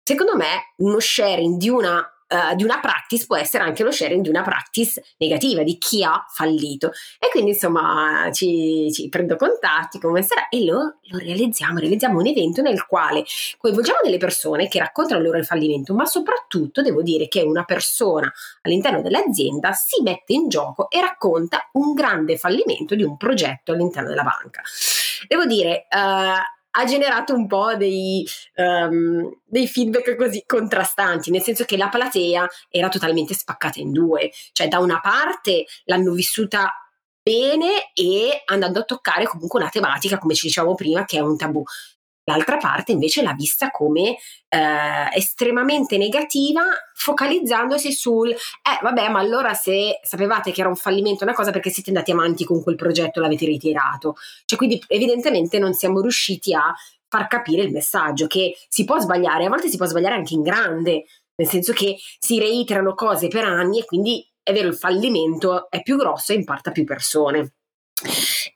secondo 0.02 0.36
me 0.36 0.74
uno 0.76 0.98
sharing 0.98 1.56
di 1.56 1.68
una 1.68 2.04
Uh, 2.30 2.54
di 2.54 2.62
una 2.62 2.78
practice 2.78 3.26
può 3.26 3.36
essere 3.36 3.64
anche 3.64 3.82
lo 3.82 3.90
sharing 3.90 4.22
di 4.22 4.28
una 4.28 4.42
practice 4.42 5.02
negativa 5.16 5.64
di 5.64 5.78
chi 5.78 6.04
ha 6.04 6.24
fallito. 6.28 6.92
E 7.18 7.28
quindi 7.30 7.50
insomma 7.50 8.30
ci, 8.32 8.88
ci 8.92 9.08
prendo 9.08 9.34
contatti 9.34 9.98
come 9.98 10.22
sarà 10.22 10.48
e 10.48 10.64
lo, 10.64 10.98
lo, 11.02 11.18
realizziamo. 11.18 11.80
Realizziamo 11.80 12.20
un 12.20 12.26
evento 12.26 12.62
nel 12.62 12.86
quale 12.86 13.24
coinvolgiamo 13.58 13.98
delle 14.04 14.18
persone 14.18 14.68
che 14.68 14.78
raccontano 14.78 15.20
il 15.20 15.26
loro 15.26 15.42
fallimento 15.42 15.92
ma 15.92 16.04
soprattutto 16.04 16.82
devo 16.82 17.02
dire 17.02 17.26
che 17.26 17.42
una 17.42 17.64
persona 17.64 18.32
all'interno 18.62 19.02
dell'azienda 19.02 19.72
si 19.72 20.00
mette 20.02 20.32
in 20.32 20.48
gioco 20.48 20.88
e 20.88 21.00
racconta 21.00 21.68
un 21.72 21.94
grande 21.94 22.36
fallimento 22.36 22.94
di 22.94 23.02
un 23.02 23.16
progetto 23.16 23.72
all'interno 23.72 24.08
della 24.08 24.22
banca. 24.22 24.62
Devo 25.26 25.46
dire 25.46 25.86
uh, 25.90 26.59
ha 26.72 26.84
generato 26.84 27.34
un 27.34 27.46
po' 27.46 27.74
dei, 27.76 28.26
um, 28.56 29.28
dei, 29.44 29.66
feedback 29.66 30.16
così 30.16 30.44
contrastanti, 30.46 31.30
nel 31.30 31.42
senso 31.42 31.64
che 31.64 31.76
la 31.76 31.88
platea 31.88 32.46
era 32.68 32.88
totalmente 32.88 33.34
spaccata 33.34 33.80
in 33.80 33.92
due, 33.92 34.30
cioè 34.52 34.68
da 34.68 34.78
una 34.78 35.00
parte 35.00 35.64
l'hanno 35.84 36.12
vissuta 36.12 36.72
bene 37.22 37.92
e 37.92 38.42
andando 38.46 38.80
a 38.80 38.84
toccare 38.84 39.26
comunque 39.26 39.60
una 39.60 39.68
tematica, 39.68 40.18
come 40.18 40.34
ci 40.34 40.46
dicevamo 40.46 40.74
prima, 40.74 41.04
che 41.04 41.18
è 41.18 41.20
un 41.20 41.36
tabù. 41.36 41.62
L'altra 42.24 42.58
parte 42.58 42.92
invece 42.92 43.22
l'ha 43.22 43.32
vista 43.32 43.70
come 43.70 44.16
eh, 44.48 45.08
estremamente 45.14 45.96
negativa, 45.96 46.62
focalizzandosi 46.94 47.92
sul, 47.92 48.30
eh 48.30 48.78
vabbè, 48.82 49.08
ma 49.08 49.18
allora 49.18 49.54
se 49.54 49.98
sapevate 50.02 50.52
che 50.52 50.60
era 50.60 50.68
un 50.68 50.76
fallimento 50.76 51.24
una 51.24 51.32
cosa 51.32 51.50
perché 51.50 51.70
siete 51.70 51.90
andati 51.90 52.10
avanti 52.10 52.44
con 52.44 52.62
quel 52.62 52.76
progetto 52.76 53.20
l'avete 53.20 53.46
ritirato. 53.46 54.16
Cioè, 54.44 54.58
quindi 54.58 54.82
evidentemente 54.86 55.58
non 55.58 55.72
siamo 55.72 56.00
riusciti 56.00 56.54
a 56.54 56.74
far 57.08 57.26
capire 57.26 57.62
il 57.62 57.72
messaggio 57.72 58.26
che 58.26 58.56
si 58.68 58.84
può 58.84 59.00
sbagliare, 59.00 59.46
a 59.46 59.48
volte 59.48 59.68
si 59.68 59.76
può 59.76 59.86
sbagliare 59.86 60.14
anche 60.14 60.34
in 60.34 60.42
grande, 60.42 61.06
nel 61.34 61.48
senso 61.48 61.72
che 61.72 61.96
si 62.18 62.38
reiterano 62.38 62.94
cose 62.94 63.26
per 63.28 63.44
anni 63.44 63.80
e 63.80 63.84
quindi 63.84 64.24
è 64.42 64.52
vero 64.52 64.68
il 64.68 64.76
fallimento 64.76 65.70
è 65.70 65.82
più 65.82 65.96
grosso 65.96 66.32
e 66.32 66.36
imparta 66.36 66.70
più 66.70 66.84
persone. 66.84 67.54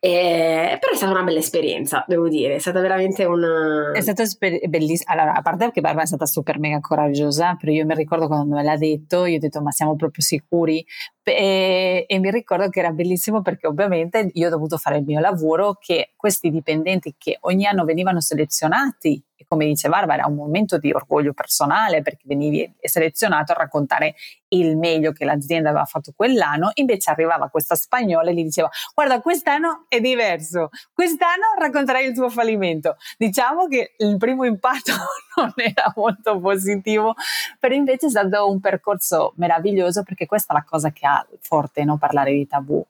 Eh, 0.07 0.77
però 0.81 0.93
è 0.93 0.97
stata 0.97 1.13
una 1.13 1.23
bella 1.23 1.39
esperienza, 1.39 2.05
devo 2.07 2.29
dire, 2.29 2.57
è 2.57 2.59
stata 2.59 2.79
veramente 2.79 3.25
una... 3.25 3.91
È 3.93 4.03
stata 4.03 4.27
sper- 4.27 4.69
bellissima, 4.69 5.15
allora, 5.15 5.33
a 5.33 5.41
parte 5.41 5.71
che 5.71 5.81
Barbara 5.81 6.03
è 6.03 6.07
stata 6.07 6.27
super 6.27 6.59
mega 6.59 6.79
coraggiosa, 6.81 7.57
però 7.59 7.73
io 7.73 7.87
mi 7.87 7.95
ricordo 7.95 8.27
quando 8.27 8.55
me 8.55 8.63
l'ha 8.63 8.77
detto, 8.77 9.25
io 9.25 9.37
ho 9.37 9.41
detto 9.41 9.63
ma 9.63 9.71
siamo 9.71 9.97
proprio 9.97 10.23
sicuri? 10.23 10.85
E, 11.25 12.05
e 12.07 12.19
mi 12.19 12.31
ricordo 12.31 12.69
che 12.69 12.81
era 12.81 12.91
bellissimo 12.91 13.41
perché 13.41 13.67
ovviamente 13.67 14.31
io 14.35 14.47
ho 14.47 14.51
dovuto 14.51 14.77
fare 14.77 14.99
il 14.99 15.05
mio 15.05 15.21
lavoro, 15.21 15.79
che 15.81 16.13
questi 16.17 16.51
dipendenti 16.51 17.15
che 17.17 17.39
ogni 17.41 17.67
anno 17.67 17.85
venivano 17.85 18.21
selezionati 18.21 19.23
e 19.37 19.45
come 19.49 19.67
dice 19.67 19.89
Barbara, 19.89 20.23
era 20.23 20.29
un 20.29 20.37
momento 20.37 20.79
di 20.79 20.93
orgoglio 20.93 21.33
personale 21.33 22.03
perché 22.03 22.23
venivi 22.25 22.73
selezionato 22.81 23.53
a 23.53 23.57
raccontare 23.57 24.15
il 24.49 24.77
meglio 24.77 25.13
che 25.13 25.25
l'azienda 25.25 25.71
aveva 25.71 25.85
fatto 25.85 26.13
quell'anno, 26.15 26.71
invece 26.75 27.11
arrivava 27.11 27.49
questa 27.49 27.75
spagnola 27.75 28.31
e 28.31 28.35
gli 28.35 28.45
diceva 28.45 28.71
guarda 28.95 29.21
quest'anno 29.21 29.87
è 29.89 30.01
diverso, 30.01 30.71
quest'anno 30.93 31.45
racconterai 31.59 32.07
il 32.07 32.15
tuo 32.15 32.31
fallimento. 32.31 32.97
Diciamo 33.19 33.67
che 33.67 33.95
il 33.99 34.17
primo 34.17 34.45
impatto 34.45 34.93
non 35.37 35.53
era 35.57 35.93
molto 35.97 36.39
positivo, 36.39 37.15
però 37.59 37.75
invece 37.75 38.07
è 38.07 38.11
stato 38.11 38.49
un 38.49 38.61
percorso 38.61 39.33
meraviglioso 39.37 40.03
perché 40.03 40.27
questa 40.27 40.53
è 40.55 40.57
la 40.57 40.65
cosa 40.65 40.91
che 40.91 41.07
ha 41.07 41.14
forte, 41.41 41.85
no? 41.85 41.99
parlare 41.99 42.33
di 42.33 42.47
tabù. 42.47 42.85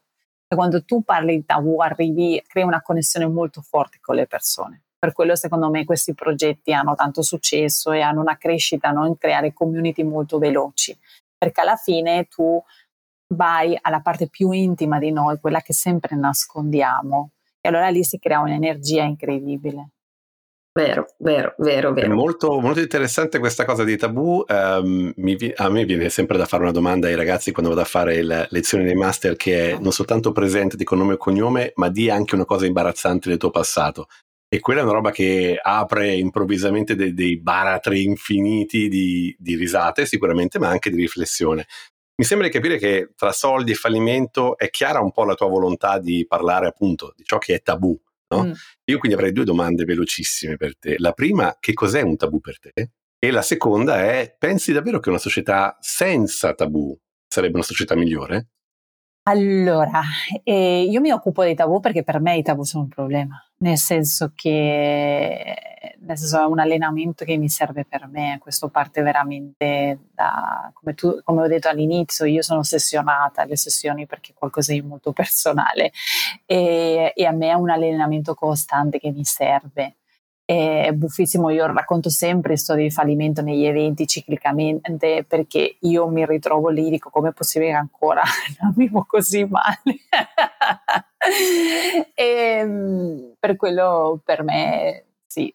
E 0.47 0.55
quando 0.55 0.85
tu 0.85 1.03
parli 1.03 1.37
di 1.37 1.45
tabù 1.45 1.81
arrivi, 1.81 2.43
crei 2.47 2.65
una 2.65 2.83
connessione 2.83 3.27
molto 3.27 3.61
forte 3.61 3.99
con 4.01 4.15
le 4.15 4.27
persone 4.27 4.85
per 5.05 5.13
quello 5.13 5.37
secondo 5.37 5.69
me 5.69 5.85
questi 5.85 6.15
progetti 6.15 6.73
hanno 6.73 6.95
tanto 6.95 7.21
successo 7.21 7.93
e 7.93 8.01
hanno 8.01 8.23
una 8.23 8.39
crescita 8.39 8.91
no? 8.91 9.05
in 9.05 9.19
creare 9.19 9.53
community 9.53 10.03
molto 10.03 10.39
veloci, 10.39 10.99
perché 11.37 11.61
alla 11.61 11.77
fine 11.77 12.25
tu 12.25 12.59
vai 13.35 13.79
alla 13.83 14.01
parte 14.01 14.29
più 14.29 14.51
intima 14.51 14.99
di 14.99 15.11
noi, 15.11 15.39
quella 15.41 15.61
che 15.61 15.75
sempre 15.75 16.17
nascondiamo, 16.17 17.33
e 17.61 17.69
allora 17.69 17.91
lì 17.91 18.03
si 18.03 18.19
crea 18.19 18.41
un'energia 18.41 19.03
incredibile. 19.03 19.91
Vero, 20.77 21.07
vero, 21.19 21.55
vero, 21.59 21.93
vero. 21.93 22.07
È 22.07 22.13
molto, 22.13 22.59
molto 22.59 22.81
interessante 22.81 23.39
questa 23.39 23.65
cosa 23.65 23.85
di 23.85 23.97
tabù. 23.97 24.45
Um, 24.49 25.13
mi, 25.19 25.37
a 25.55 25.69
me 25.69 25.85
viene 25.85 26.09
sempre 26.09 26.37
da 26.37 26.47
fare 26.47 26.65
una 26.65 26.73
domanda 26.73 27.07
ai 27.07 27.15
ragazzi 27.15 27.53
quando 27.53 27.71
vado 27.71 27.83
a 27.83 27.89
fare 27.89 28.25
le 28.25 28.49
lezioni 28.51 28.83
dei 28.83 28.97
master 28.97 29.37
che 29.37 29.71
è 29.71 29.79
non 29.79 29.93
soltanto 29.93 30.33
presente 30.33 30.77
di 30.77 30.85
nome 30.91 31.15
e 31.15 31.17
cognome, 31.17 31.73
ma 31.77 31.89
di 31.91 32.11
anche 32.11 32.35
una 32.35 32.45
cosa 32.45 32.67
imbarazzante 32.67 33.29
del 33.29 33.39
tuo 33.39 33.51
passato. 33.51 34.09
E 34.49 34.59
quella 34.59 34.81
è 34.81 34.83
una 34.83 34.95
roba 34.95 35.13
che 35.13 35.57
apre 35.63 36.13
improvvisamente 36.15 36.97
dei, 36.97 37.15
dei 37.15 37.41
baratri 37.41 38.03
infiniti 38.03 38.89
di, 38.89 39.33
di 39.39 39.55
risate, 39.55 40.07
sicuramente, 40.07 40.59
ma 40.59 40.71
anche 40.71 40.91
di 40.91 40.97
riflessione. 40.97 41.67
Mi 42.17 42.25
sembra 42.25 42.49
di 42.49 42.53
capire 42.53 42.79
che 42.79 43.13
tra 43.15 43.31
soldi 43.31 43.71
e 43.71 43.77
fallimento 43.77 44.59
è 44.59 44.71
chiara 44.71 44.99
un 44.99 45.13
po' 45.13 45.25
la 45.25 45.35
tua 45.35 45.47
volontà 45.47 46.01
di 46.01 46.27
parlare 46.27 46.67
appunto 46.67 47.13
di 47.17 47.23
ciò 47.25 47.39
che 47.39 47.55
è 47.55 47.63
tabù. 47.63 47.97
No? 48.37 48.45
Mm. 48.47 48.53
Io 48.85 48.99
quindi 48.99 49.17
avrei 49.17 49.33
due 49.33 49.45
domande 49.45 49.85
velocissime 49.85 50.57
per 50.57 50.77
te. 50.79 50.97
La 50.99 51.13
prima, 51.13 51.57
che 51.61 51.73
cos'è 51.73 52.03
un 52.03 52.17
tabù 52.17 52.41
per 52.41 52.59
te? 52.59 52.73
E 53.19 53.31
la 53.31 53.43
seconda 53.43 54.01
è, 54.03 54.35
pensi 54.39 54.73
davvero 54.73 55.01
che 55.01 55.09
una 55.09 55.19
società 55.19 55.77
senza 55.81 56.55
tabù 56.55 56.97
sarebbe 57.27 57.55
una 57.55 57.65
società 57.65 57.95
migliore? 57.97 58.49
Allora, 59.27 60.03
eh, 60.43 60.83
io 60.83 61.01
mi 61.01 61.11
occupo 61.11 61.43
dei 61.43 61.55
tabù 61.55 61.81
perché 61.81 62.03
per 62.03 62.21
me 62.21 62.37
i 62.37 62.43
tabù 62.43 62.63
sono 62.63 62.83
un 62.83 62.91
problema, 62.91 63.43
nel 63.59 63.79
senso 63.79 64.33
che 64.35 65.55
nel 66.01 66.19
senso 66.19 66.41
è 66.41 66.45
un 66.45 66.59
allenamento 66.59 67.25
che 67.25 67.39
mi 67.39 67.49
serve 67.49 67.87
per 67.87 68.07
me, 68.07 68.39
questo 68.39 68.69
parte 68.69 69.01
veramente 69.01 69.99
da, 70.15 70.71
come, 70.75 70.95
tu, 70.95 71.21
come 71.23 71.43
ho 71.43 71.47
detto 71.47 71.69
all'inizio, 71.69 72.27
io 72.27 72.43
sono 72.43 72.61
ossessionata 72.61 73.41
alle 73.43 73.57
sessioni 73.57 74.07
perché 74.07 74.33
è 74.33 74.35
qualcosa 74.35 74.73
di 74.73 74.83
molto 74.83 75.13
personale 75.17 75.93
e, 76.45 77.13
e 77.15 77.25
a 77.25 77.31
me 77.33 77.49
è 77.49 77.55
un 77.55 77.71
allenamento 77.71 78.35
costante 78.35 78.99
che 78.99 79.11
mi 79.11 79.25
serve. 79.25 79.97
È 80.47 80.93
buffissimo, 80.93 81.49
io 81.49 81.65
racconto 81.73 82.11
sempre 82.11 82.59
storie 82.59 82.85
di 82.85 82.91
fallimento 82.91 83.41
negli 83.41 83.65
eventi 83.65 84.07
ciclicamente 84.07 85.25
perché 85.27 85.79
io 85.81 86.07
mi 86.09 86.27
ritrovo 86.27 86.69
lì, 86.69 86.91
dico 86.91 87.09
come 87.09 87.31
è 87.31 87.33
possibile 87.33 87.71
che 87.71 87.77
ancora 87.77 88.23
non 88.61 88.75
vivo 88.77 89.07
così 89.09 89.45
male. 89.45 90.01
e 92.13 92.13
ehm, 92.61 93.35
per 93.39 93.57
quello 93.57 94.21
per 94.23 94.43
me 94.43 95.07
sì. 95.27 95.53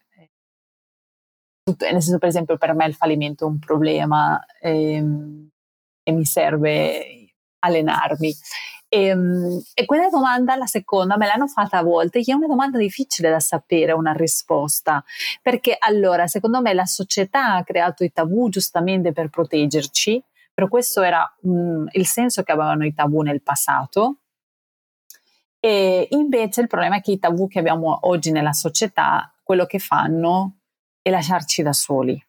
Nel 1.64 2.02
senso, 2.02 2.18
per 2.18 2.28
esempio, 2.28 2.56
per 2.56 2.74
me 2.74 2.86
il 2.86 2.94
fallimento 2.94 3.44
è 3.44 3.48
un 3.48 3.58
problema 3.60 4.44
e, 4.60 4.94
ehm, 4.94 5.48
e 6.02 6.12
mi 6.12 6.24
serve 6.24 7.34
allenarmi. 7.60 8.34
E, 8.92 9.04
ehm, 9.06 9.62
e, 9.72 9.84
quella 9.86 10.08
domanda, 10.08 10.56
la 10.56 10.66
seconda, 10.66 11.16
me 11.16 11.26
l'hanno 11.26 11.46
fatta 11.46 11.78
a 11.78 11.82
volte, 11.82 12.22
che 12.22 12.32
è 12.32 12.34
una 12.34 12.48
domanda 12.48 12.76
difficile 12.76 13.30
da 13.30 13.38
sapere 13.38 13.92
una 13.92 14.12
risposta, 14.12 15.02
perché 15.40 15.76
allora, 15.78 16.26
secondo 16.26 16.60
me 16.60 16.74
la 16.74 16.84
società 16.86 17.54
ha 17.54 17.64
creato 17.64 18.02
i 18.04 18.12
tabù 18.12 18.48
giustamente 18.48 19.12
per 19.12 19.28
proteggerci, 19.28 20.22
però 20.52 20.68
questo 20.68 21.02
era 21.02 21.24
um, 21.42 21.86
il 21.92 22.06
senso 22.06 22.42
che 22.42 22.52
avevano 22.52 22.84
i 22.84 22.92
tabù 22.92 23.22
nel 23.22 23.42
passato. 23.42 24.16
E 25.60 26.08
invece 26.10 26.62
il 26.62 26.66
problema 26.66 26.96
è 26.96 27.00
che 27.00 27.12
i 27.12 27.18
tabù 27.18 27.46
che 27.46 27.58
abbiamo 27.60 27.98
oggi 28.02 28.32
nella 28.32 28.52
società, 28.52 29.32
quello 29.42 29.66
che 29.66 29.78
fanno 29.78 30.56
è 31.02 31.10
lasciarci 31.10 31.62
da 31.62 31.72
soli 31.72 32.22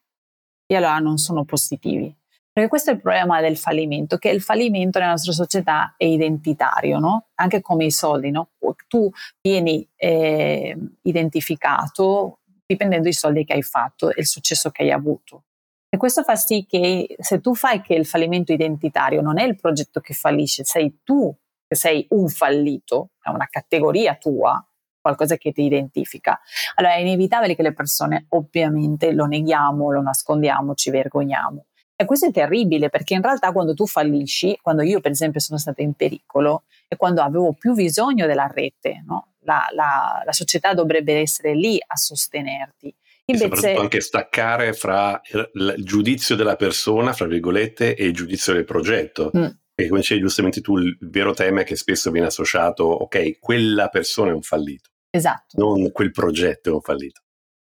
e 0.65 0.75
allora 0.75 0.99
non 0.99 1.17
sono 1.17 1.43
positivi. 1.43 2.13
Perché 2.53 2.69
questo 2.69 2.89
è 2.89 2.93
il 2.93 3.01
problema 3.01 3.39
del 3.39 3.57
fallimento, 3.57 4.17
che 4.17 4.29
il 4.29 4.41
fallimento 4.41 4.99
nella 4.99 5.11
nostra 5.11 5.31
società 5.31 5.93
è 5.95 6.03
identitario, 6.03 6.99
no? 6.99 7.27
anche 7.35 7.61
come 7.61 7.85
i 7.85 7.91
soldi. 7.91 8.29
No? 8.29 8.49
Tu 8.87 9.09
vieni 9.41 9.87
eh, 9.95 10.77
identificato 11.03 12.39
dipendendo 12.65 13.05
dai 13.05 13.13
soldi 13.13 13.45
che 13.45 13.53
hai 13.53 13.63
fatto 13.63 14.09
e 14.11 14.19
il 14.19 14.27
successo 14.27 14.69
che 14.69 14.83
hai 14.83 14.91
avuto. 14.91 15.43
E 15.89 15.97
questo 15.97 16.23
fa 16.23 16.35
sì 16.35 16.65
che 16.67 17.15
se 17.19 17.41
tu 17.41 17.53
fai 17.53 17.81
che 17.81 17.93
il 17.93 18.05
fallimento 18.05 18.53
identitario 18.53 19.21
non 19.21 19.39
è 19.39 19.43
il 19.43 19.55
progetto 19.55 19.99
che 19.99 20.13
fallisce, 20.13 20.63
sei 20.63 20.99
tu 21.03 21.33
che 21.67 21.75
sei 21.75 22.05
un 22.09 22.27
fallito, 22.27 23.11
è 23.21 23.29
una 23.29 23.47
categoria 23.49 24.15
tua, 24.15 24.65
qualcosa 25.01 25.35
che 25.35 25.51
ti 25.51 25.63
identifica. 25.63 26.39
Allora 26.75 26.95
è 26.95 26.99
inevitabile 26.99 27.55
che 27.55 27.63
le 27.63 27.73
persone 27.73 28.25
ovviamente 28.29 29.11
lo 29.11 29.25
neghiamo, 29.25 29.91
lo 29.91 30.01
nascondiamo, 30.01 30.75
ci 30.75 30.91
vergogniamo. 30.91 31.65
E 32.01 32.05
questo 32.05 32.25
è 32.25 32.31
terribile 32.31 32.89
perché 32.89 33.13
in 33.13 33.21
realtà 33.21 33.51
quando 33.51 33.75
tu 33.75 33.85
fallisci, 33.85 34.57
quando 34.59 34.81
io 34.81 34.99
per 35.01 35.11
esempio 35.11 35.39
sono 35.39 35.59
stata 35.59 35.83
in 35.83 35.93
pericolo 35.93 36.63
e 36.87 36.95
quando 36.95 37.21
avevo 37.21 37.53
più 37.53 37.73
bisogno 37.73 38.25
della 38.25 38.47
rete, 38.51 39.03
no? 39.05 39.33
la, 39.41 39.67
la, 39.75 40.23
la, 40.25 40.31
società 40.31 40.73
dovrebbe 40.73 41.19
essere 41.19 41.53
lì 41.53 41.77
a 41.85 41.95
sostenerti. 41.95 42.91
Invece, 43.25 43.45
e 43.45 43.55
soprattutto 43.55 43.81
anche 43.81 44.01
staccare 44.01 44.73
fra 44.73 45.21
il 45.31 45.75
giudizio 45.77 46.35
della 46.35 46.55
persona, 46.55 47.13
fra 47.13 47.27
virgolette, 47.27 47.93
e 47.93 48.05
il 48.05 48.13
giudizio 48.13 48.53
del 48.53 48.65
progetto. 48.65 49.29
Mm. 49.37 49.45
Perché 49.75 49.89
come 49.89 49.99
dicevi 49.99 50.21
giustamente 50.21 50.61
tu, 50.61 50.79
il 50.79 50.97
vero 51.01 51.35
tema 51.35 51.61
è 51.61 51.63
che 51.63 51.75
spesso 51.75 52.09
viene 52.09 52.27
associato, 52.27 52.83
ok, 52.83 53.37
quella 53.37 53.89
persona 53.89 54.31
è 54.31 54.33
un 54.33 54.41
fallito. 54.41 54.89
Esatto. 55.11 55.55
Non 55.55 55.91
quel 55.91 56.09
progetto 56.09 56.71
è 56.71 56.73
un 56.73 56.81
fallito. 56.81 57.21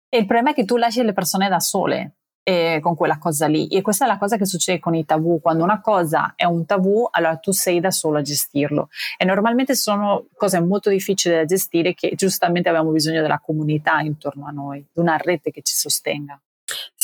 E 0.08 0.16
il 0.16 0.24
problema 0.24 0.52
è 0.52 0.54
che 0.54 0.64
tu 0.64 0.78
lasci 0.78 1.02
le 1.02 1.12
persone 1.12 1.50
da 1.50 1.60
sole 1.60 2.14
eh, 2.44 2.78
con 2.80 2.94
quella 2.94 3.18
cosa 3.18 3.46
lì. 3.46 3.66
E 3.68 3.82
questa 3.82 4.04
è 4.04 4.08
la 4.08 4.18
cosa 4.18 4.36
che 4.36 4.46
succede 4.46 4.78
con 4.78 4.94
i 4.94 5.04
tabù. 5.04 5.40
Quando 5.40 5.64
una 5.64 5.80
cosa 5.80 6.34
è 6.36 6.44
un 6.44 6.64
tabù, 6.66 7.08
allora 7.10 7.36
tu 7.38 7.50
sei 7.50 7.80
da 7.80 7.90
solo 7.90 8.18
a 8.18 8.22
gestirlo. 8.22 8.88
E 9.16 9.24
normalmente 9.24 9.74
sono 9.74 10.26
cose 10.36 10.60
molto 10.60 10.90
difficili 10.90 11.34
da 11.34 11.44
gestire 11.44 11.94
che 11.94 12.12
giustamente 12.14 12.68
abbiamo 12.68 12.90
bisogno 12.90 13.22
della 13.22 13.40
comunità 13.40 13.98
intorno 14.00 14.46
a 14.46 14.50
noi, 14.50 14.86
di 14.92 15.00
una 15.00 15.16
rete 15.16 15.50
che 15.50 15.62
ci 15.62 15.74
sostenga. 15.74 16.40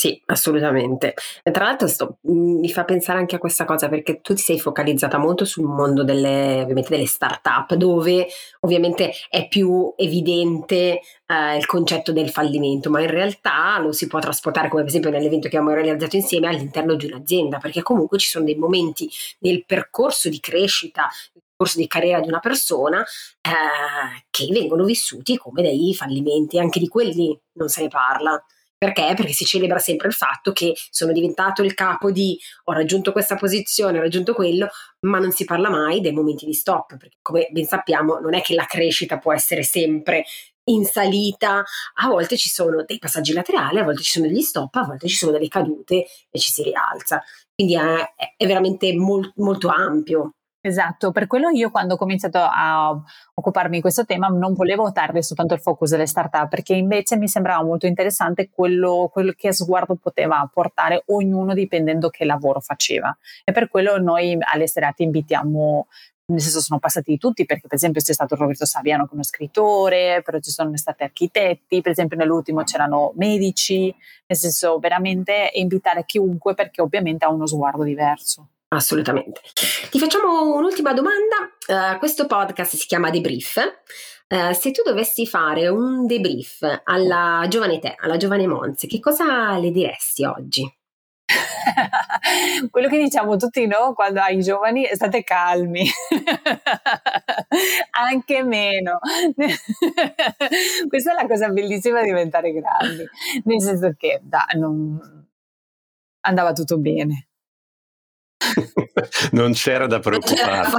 Sì, 0.01 0.19
assolutamente. 0.25 1.13
E 1.43 1.51
tra 1.51 1.65
l'altro 1.65 1.87
sto, 1.87 2.17
mm, 2.27 2.57
mi 2.59 2.71
fa 2.71 2.85
pensare 2.85 3.19
anche 3.19 3.35
a 3.35 3.37
questa 3.37 3.65
cosa 3.65 3.87
perché 3.87 4.19
tu 4.21 4.33
ti 4.33 4.41
sei 4.41 4.59
focalizzata 4.59 5.19
molto 5.19 5.45
sul 5.45 5.65
mondo 5.65 6.03
delle, 6.03 6.65
delle 6.67 7.05
start-up 7.05 7.75
dove 7.75 8.25
ovviamente 8.61 9.13
è 9.29 9.47
più 9.47 9.93
evidente 9.95 11.01
eh, 11.27 11.55
il 11.55 11.67
concetto 11.67 12.11
del 12.11 12.31
fallimento, 12.31 12.89
ma 12.89 12.99
in 12.99 13.11
realtà 13.11 13.77
lo 13.77 13.91
si 13.91 14.07
può 14.07 14.17
trasportare 14.17 14.69
come 14.69 14.81
per 14.81 14.89
esempio 14.89 15.11
nell'evento 15.11 15.47
che 15.49 15.57
abbiamo 15.57 15.75
realizzato 15.75 16.15
insieme 16.15 16.47
all'interno 16.47 16.95
di 16.95 17.05
un'azienda 17.05 17.59
perché 17.59 17.83
comunque 17.83 18.17
ci 18.17 18.27
sono 18.27 18.45
dei 18.45 18.55
momenti 18.55 19.07
nel 19.41 19.65
percorso 19.67 20.29
di 20.29 20.39
crescita 20.39 21.09
percorso 21.61 21.77
di 21.77 21.85
carriera 21.85 22.19
di 22.21 22.27
una 22.27 22.39
persona 22.39 23.01
eh, 23.03 24.25
che 24.31 24.47
vengono 24.51 24.83
vissuti 24.83 25.37
come 25.37 25.61
dei 25.61 25.93
fallimenti, 25.93 26.57
anche 26.57 26.79
di 26.79 26.87
quelli 26.87 27.39
non 27.53 27.69
se 27.69 27.83
ne 27.83 27.87
parla. 27.87 28.43
Perché? 28.81 29.13
Perché 29.15 29.31
si 29.31 29.45
celebra 29.45 29.77
sempre 29.77 30.07
il 30.07 30.13
fatto 30.15 30.51
che 30.53 30.73
sono 30.89 31.11
diventato 31.11 31.61
il 31.61 31.75
capo 31.75 32.09
di 32.09 32.35
ho 32.63 32.71
raggiunto 32.71 33.11
questa 33.11 33.35
posizione, 33.35 33.99
ho 33.99 34.01
raggiunto 34.01 34.33
quello, 34.33 34.69
ma 35.01 35.19
non 35.19 35.31
si 35.31 35.45
parla 35.45 35.69
mai 35.69 36.01
dei 36.01 36.11
momenti 36.11 36.47
di 36.47 36.53
stop, 36.55 36.97
perché 36.97 37.17
come 37.21 37.47
ben 37.51 37.65
sappiamo 37.65 38.17
non 38.17 38.33
è 38.33 38.41
che 38.41 38.55
la 38.55 38.65
crescita 38.65 39.19
può 39.19 39.33
essere 39.33 39.61
sempre 39.61 40.25
in 40.63 40.83
salita, 40.85 41.63
a 41.93 42.07
volte 42.07 42.37
ci 42.37 42.49
sono 42.49 42.83
dei 42.83 42.97
passaggi 42.97 43.33
laterali, 43.33 43.77
a 43.77 43.83
volte 43.83 44.01
ci 44.01 44.13
sono 44.13 44.25
degli 44.25 44.41
stop, 44.41 44.73
a 44.73 44.85
volte 44.85 45.07
ci 45.07 45.15
sono 45.15 45.31
delle 45.31 45.47
cadute 45.47 46.07
e 46.31 46.39
ci 46.39 46.49
si 46.51 46.63
rialza. 46.63 47.21
Quindi 47.53 47.75
è, 47.75 48.13
è 48.35 48.47
veramente 48.47 48.95
molt, 48.95 49.33
molto 49.35 49.67
ampio. 49.67 50.37
Esatto, 50.63 51.09
per 51.11 51.25
quello 51.25 51.49
io 51.49 51.71
quando 51.71 51.95
ho 51.95 51.97
cominciato 51.97 52.37
a 52.37 52.95
occuparmi 53.33 53.77
di 53.77 53.81
questo 53.81 54.05
tema 54.05 54.27
non 54.27 54.53
volevo 54.53 54.91
dare 54.91 55.23
soltanto 55.23 55.55
il 55.55 55.59
focus 55.59 55.89
delle 55.89 56.05
startup, 56.05 56.49
perché 56.49 56.75
invece 56.75 57.17
mi 57.17 57.27
sembrava 57.27 57.63
molto 57.63 57.87
interessante 57.87 58.47
quello, 58.51 59.09
quello 59.11 59.33
che 59.35 59.51
sguardo 59.53 59.95
poteva 59.95 60.47
portare 60.53 61.01
ognuno 61.07 61.55
dipendendo 61.55 62.09
che 62.09 62.25
lavoro 62.25 62.59
faceva. 62.59 63.15
E 63.43 63.51
per 63.51 63.69
quello 63.69 63.99
noi 63.99 64.37
alle 64.39 64.67
serate 64.67 65.01
invitiamo 65.01 65.87
nel 66.25 66.39
senso 66.39 66.61
sono 66.61 66.79
passati 66.79 67.17
tutti 67.17 67.43
perché 67.45 67.67
per 67.67 67.77
esempio 67.77 67.99
c'è 67.99 68.13
stato 68.13 68.35
Roberto 68.35 68.65
Saviano 68.65 69.07
come 69.07 69.23
scrittore, 69.23 70.21
però 70.23 70.39
ci 70.39 70.51
sono 70.51 70.77
stati 70.77 71.01
architetti, 71.01 71.81
per 71.81 71.91
esempio 71.91 72.17
nell'ultimo 72.17 72.61
c'erano 72.63 73.13
medici, 73.15 73.93
nel 74.27 74.37
senso 74.37 74.77
veramente 74.77 75.49
invitare 75.55 76.05
chiunque 76.05 76.53
perché 76.53 76.81
ovviamente 76.81 77.25
ha 77.25 77.29
uno 77.31 77.47
sguardo 77.47 77.83
diverso. 77.83 78.50
Assolutamente. 78.73 79.41
Ti 79.89 79.99
facciamo 79.99 80.55
un'ultima 80.55 80.93
domanda. 80.93 81.35
Uh, 81.67 81.97
questo 81.97 82.25
podcast 82.25 82.77
si 82.77 82.87
chiama 82.87 83.09
Debrief. 83.09 83.57
Uh, 84.29 84.53
se 84.53 84.71
tu 84.71 84.81
dovessi 84.81 85.27
fare 85.27 85.67
un 85.67 86.05
debrief 86.05 86.79
alla 86.85 87.45
giovane 87.49 87.79
te, 87.79 87.95
alla 87.99 88.15
giovane 88.15 88.47
Monze, 88.47 88.87
che 88.87 89.01
cosa 89.01 89.57
le 89.57 89.71
diresti 89.71 90.23
oggi? 90.23 90.73
Quello 92.71 92.87
che 92.87 92.97
diciamo 92.97 93.35
tutti 93.35 93.67
no 93.67 93.91
quando 93.93 94.21
ai 94.21 94.39
giovani 94.39 94.87
state 94.93 95.21
calmi, 95.25 95.83
anche 97.91 98.43
meno. 98.43 98.99
Questa 100.87 101.11
è 101.11 101.21
la 101.21 101.27
cosa 101.27 101.49
bellissima 101.49 101.99
di 101.99 102.07
diventare 102.07 102.53
grandi, 102.53 103.05
nel 103.43 103.61
senso 103.61 103.93
che 103.97 104.21
da, 104.23 104.45
non, 104.53 105.27
andava 106.21 106.53
tutto 106.53 106.77
bene. 106.77 107.25
Non 109.31 109.53
c'era 109.53 109.87
da 109.87 109.99
preoccuparsi. 109.99 110.75
No, 110.75 110.77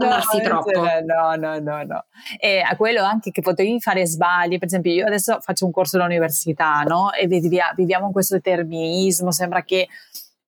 no, 1.04 1.34
no, 1.36 1.58
no, 1.58 1.82
no. 1.84 2.04
E 2.38 2.60
a 2.60 2.76
quello 2.76 3.02
anche 3.02 3.30
che 3.30 3.40
potevi 3.40 3.80
fare 3.80 4.06
sbagli, 4.06 4.58
per 4.58 4.68
esempio 4.68 4.92
io 4.92 5.06
adesso 5.06 5.38
faccio 5.40 5.64
un 5.64 5.72
corso 5.72 5.96
all'università, 5.96 6.82
no? 6.82 7.12
E 7.12 7.26
viviamo 7.26 8.06
in 8.06 8.12
questo 8.12 8.34
determinismo, 8.34 9.30
sembra 9.32 9.62
che 9.62 9.88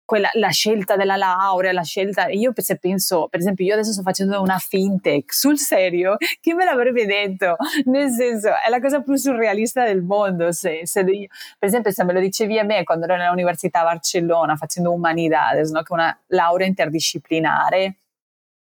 quella, 0.05 0.29
la 0.35 0.51
scelta 0.51 0.97
della 0.97 1.17
laurea, 1.17 1.73
la 1.73 1.83
scelta. 1.83 2.29
Io 2.29 2.53
se 2.55 2.77
penso, 2.77 3.29
per 3.29 3.41
esempio, 3.41 3.65
io 3.65 3.75
adesso 3.75 3.93
sto 3.93 4.03
facendo 4.03 4.41
una 4.41 4.59
fintech 4.59 5.33
sul 5.33 5.59
serio, 5.59 6.17
chi 6.41 6.53
me 6.53 6.65
l'avrebbe 6.65 7.07
detto? 7.07 7.57
Nel 7.87 8.11
senso, 8.11 8.49
è 8.49 8.69
la 8.69 8.81
cosa 8.81 9.01
più 9.01 9.17
surrealista 9.17 9.85
del 9.85 10.03
mondo. 10.03 10.53
Se, 10.53 10.87
se 10.87 11.01
io, 11.01 11.29
per 11.59 11.69
esempio, 11.69 11.91
se 11.91 12.05
me 12.05 12.13
lo 12.13 12.21
dicevi 12.21 12.59
a 12.59 12.65
me 12.65 12.85
quando 12.85 13.07
ero 13.07 13.17
nell'università 13.17 13.81
a 13.81 13.85
Barcellona 13.85 14.57
facendo 14.57 14.93
umanidades, 14.93 15.71
no? 15.71 15.83
che 15.83 15.89
è 15.91 15.93
una 15.93 16.19
laurea 16.29 16.67
interdisciplinare. 16.67 17.97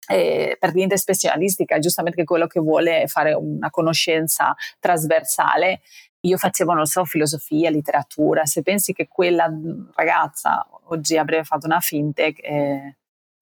Eh, 0.08 0.56
per 0.58 0.74
niente 0.74 0.96
specialistica, 0.98 1.78
giustamente 1.78 2.24
quello 2.24 2.48
che 2.48 2.58
vuole 2.58 3.06
fare 3.06 3.34
una 3.34 3.70
conoscenza 3.70 4.52
trasversale 4.80 5.80
io 6.24 6.36
facevo, 6.36 6.72
non 6.72 6.86
so, 6.86 7.04
filosofia, 7.04 7.70
letteratura, 7.70 8.44
se 8.44 8.62
pensi 8.62 8.92
che 8.92 9.08
quella 9.08 9.50
ragazza 9.94 10.66
oggi 10.84 11.16
avrebbe 11.16 11.44
fatto 11.44 11.66
una 11.66 11.80
fintech, 11.80 12.38
eh, 12.42 12.96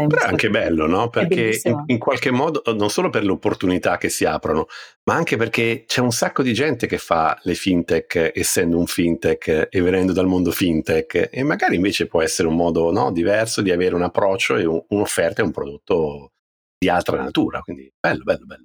Però 0.07 0.23
è 0.23 0.29
anche 0.29 0.49
bello, 0.49 0.87
no? 0.87 1.11
Perché 1.11 1.61
in, 1.64 1.83
in, 1.87 1.99
qualche 1.99 2.31
modo, 2.31 2.62
non 2.75 2.88
solo 2.88 3.11
per 3.11 3.23
le 3.23 3.33
opportunità 3.33 3.99
che 3.99 4.09
si 4.09 4.25
aprono, 4.25 4.66
ma 5.05 5.14
anche 5.14 5.37
perché 5.37 5.85
c'è 5.87 6.01
un 6.01 6.12
sacco 6.12 6.43
di 6.43 6.55
gente 6.55 6.87
che 6.87 6.99
fa 6.99 7.38
le 7.43 7.55
fintech 7.55 8.33
essendo 8.35 8.79
un 8.79 8.87
fintech 8.87 9.69
e 9.71 9.81
venendo 9.83 10.12
dal 10.12 10.27
mondo 10.27 10.53
fintech 10.53 11.29
e 11.31 11.43
magari 11.43 11.77
invece 11.77 12.07
può 12.07 12.23
essere 12.23 12.49
un 12.49 12.57
modo 12.57 12.90
no, 12.93 13.12
diverso 13.12 13.61
di 13.61 13.71
avere 13.71 13.95
un 13.95 14.03
approccio 14.03 14.57
e 14.57 14.64
un, 14.64 14.83
un'offerta 14.88 15.43
e 15.43 15.45
un 15.45 15.51
prodotto 15.51 16.33
di 16.79 16.88
altra 16.88 17.19
natura. 17.19 17.61
Quindi 17.61 17.90
bello, 18.01 18.23
bello, 18.25 18.47
bello. 18.47 18.64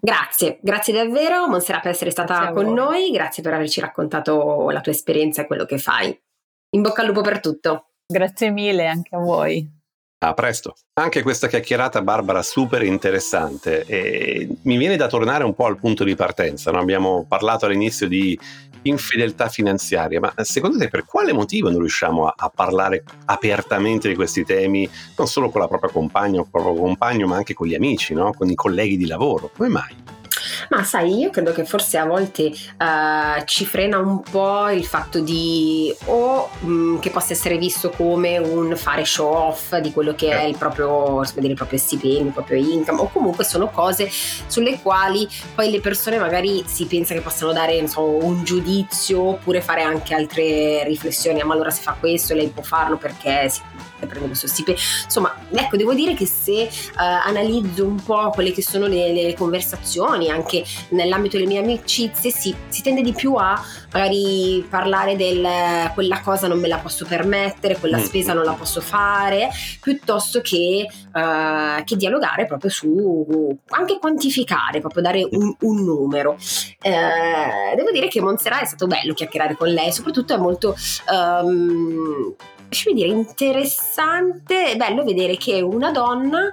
Grazie, 0.00 0.58
grazie 0.60 0.92
davvero 0.92 1.46
Monserrat 1.46 1.82
per 1.82 1.92
essere 1.92 2.10
stata 2.10 2.52
con 2.52 2.72
noi, 2.72 3.10
grazie 3.10 3.42
per 3.42 3.54
averci 3.54 3.80
raccontato 3.80 4.70
la 4.70 4.80
tua 4.80 4.92
esperienza 4.92 5.42
e 5.42 5.46
quello 5.46 5.64
che 5.64 5.78
fai. 5.78 6.18
In 6.70 6.82
bocca 6.82 7.02
al 7.02 7.08
lupo 7.08 7.20
per 7.22 7.40
tutto. 7.40 7.90
Grazie 8.06 8.50
mille 8.50 8.86
anche 8.86 9.14
a 9.14 9.18
voi. 9.18 9.77
A 10.20 10.34
presto. 10.34 10.74
Anche 10.94 11.22
questa 11.22 11.46
chiacchierata, 11.46 12.02
Barbara, 12.02 12.42
super 12.42 12.82
interessante. 12.82 13.84
E 13.86 14.48
mi 14.62 14.76
viene 14.76 14.96
da 14.96 15.06
tornare 15.06 15.44
un 15.44 15.54
po' 15.54 15.66
al 15.66 15.78
punto 15.78 16.02
di 16.02 16.16
partenza. 16.16 16.72
No? 16.72 16.80
Abbiamo 16.80 17.24
parlato 17.28 17.66
all'inizio 17.66 18.08
di 18.08 18.36
infedeltà 18.82 19.48
finanziaria, 19.48 20.18
ma 20.18 20.32
secondo 20.38 20.76
te 20.76 20.88
per 20.88 21.04
quale 21.04 21.32
motivo 21.32 21.70
non 21.70 21.78
riusciamo 21.78 22.26
a, 22.26 22.34
a 22.36 22.48
parlare 22.48 23.04
apertamente 23.26 24.08
di 24.08 24.16
questi 24.16 24.44
temi, 24.44 24.90
non 25.16 25.28
solo 25.28 25.50
con 25.50 25.60
la 25.60 25.68
propria 25.68 25.92
compagna 25.92 26.40
o 26.40 26.42
il 26.42 26.48
proprio 26.50 26.74
compagno, 26.74 27.28
ma 27.28 27.36
anche 27.36 27.54
con 27.54 27.68
gli 27.68 27.76
amici, 27.76 28.12
no? 28.12 28.32
con 28.32 28.50
i 28.50 28.56
colleghi 28.56 28.96
di 28.96 29.06
lavoro? 29.06 29.52
Come 29.54 29.68
mai? 29.68 30.17
Ma 30.70 30.84
sai, 30.84 31.18
io 31.18 31.30
credo 31.30 31.52
che 31.52 31.64
forse 31.64 31.98
a 31.98 32.04
volte 32.04 32.52
uh, 32.78 33.44
ci 33.44 33.64
frena 33.64 33.98
un 33.98 34.22
po' 34.22 34.68
il 34.70 34.84
fatto 34.84 35.20
di 35.20 35.94
o 36.06 36.48
mh, 36.60 36.70
mm, 36.70 36.98
che 36.98 37.10
possa 37.10 37.32
essere 37.32 37.58
visto 37.58 37.90
come 37.90 38.38
un 38.38 38.76
fare 38.76 39.04
show 39.04 39.32
off 39.32 39.76
di 39.76 39.92
quello 39.92 40.14
che 40.14 40.30
è 40.30 40.42
il 40.42 40.56
proprio, 40.56 41.22
dire, 41.34 41.48
il 41.48 41.54
proprio 41.54 41.78
stipendio, 41.78 42.26
il 42.26 42.32
proprio 42.32 42.58
income, 42.58 43.00
o 43.00 43.10
comunque 43.10 43.44
sono 43.44 43.68
cose 43.70 44.08
sulle 44.10 44.80
quali 44.80 45.28
poi 45.54 45.70
le 45.70 45.80
persone 45.80 46.18
magari 46.18 46.64
si 46.66 46.86
pensa 46.86 47.14
che 47.14 47.20
possano 47.20 47.52
dare 47.52 47.86
so, 47.88 48.02
un 48.02 48.44
giudizio 48.44 49.20
oppure 49.20 49.60
fare 49.60 49.82
anche 49.82 50.14
altre 50.14 50.84
riflessioni. 50.84 51.42
Ma 51.42 51.54
allora 51.54 51.70
se 51.70 51.82
fa 51.82 51.96
questo 51.98 52.34
lei 52.34 52.48
può 52.48 52.62
farlo 52.62 52.96
perché 52.96 53.48
si 53.48 53.60
prende 54.06 54.26
questo 54.28 54.46
stipendio. 54.46 54.82
Insomma, 55.04 55.34
ecco, 55.50 55.76
devo 55.76 55.94
dire 55.94 56.14
che 56.14 56.26
se 56.26 56.68
uh, 56.70 56.96
analizzo 56.96 57.84
un 57.84 58.02
po' 58.02 58.30
quelle 58.30 58.52
che 58.52 58.62
sono 58.62 58.86
le, 58.86 59.12
le 59.12 59.34
conversazioni, 59.34 60.30
anche 60.30 60.64
nell'ambito 60.90 61.36
delle 61.36 61.48
mie 61.48 61.60
amicizie, 61.60 62.30
si, 62.30 62.54
si 62.68 62.82
tende 62.82 63.02
di 63.02 63.12
più 63.12 63.34
a 63.34 63.60
magari 63.92 64.66
parlare 64.68 65.16
del 65.16 65.46
quella 65.94 66.20
cosa 66.20 66.46
non 66.46 66.60
me 66.60 66.68
la 66.68 66.78
posso 66.78 67.04
permettere, 67.06 67.78
quella 67.78 67.98
mm. 67.98 68.02
spesa 68.02 68.32
non 68.32 68.44
la 68.44 68.52
posso 68.52 68.80
fare, 68.80 69.48
piuttosto 69.80 70.40
che, 70.40 70.86
uh, 71.12 71.82
che 71.84 71.96
dialogare 71.96 72.46
proprio 72.46 72.70
su 72.70 73.56
anche 73.68 73.98
quantificare, 73.98 74.80
proprio 74.80 75.02
dare 75.02 75.26
un, 75.30 75.54
un 75.60 75.84
numero. 75.84 76.32
Uh, 76.82 77.76
devo 77.76 77.90
dire 77.92 78.08
che 78.08 78.20
Montserrat 78.20 78.62
è 78.62 78.66
stato 78.66 78.86
bello 78.86 79.14
chiacchierare 79.14 79.56
con 79.56 79.68
lei, 79.68 79.92
soprattutto 79.92 80.34
è 80.34 80.38
molto 80.38 80.76
um, 81.10 82.34
lasciami 82.68 82.94
dire, 82.94 83.08
interessante, 83.08 84.72
è 84.72 84.76
bello 84.76 85.04
vedere 85.04 85.36
che 85.36 85.60
una 85.60 85.90
donna 85.90 86.52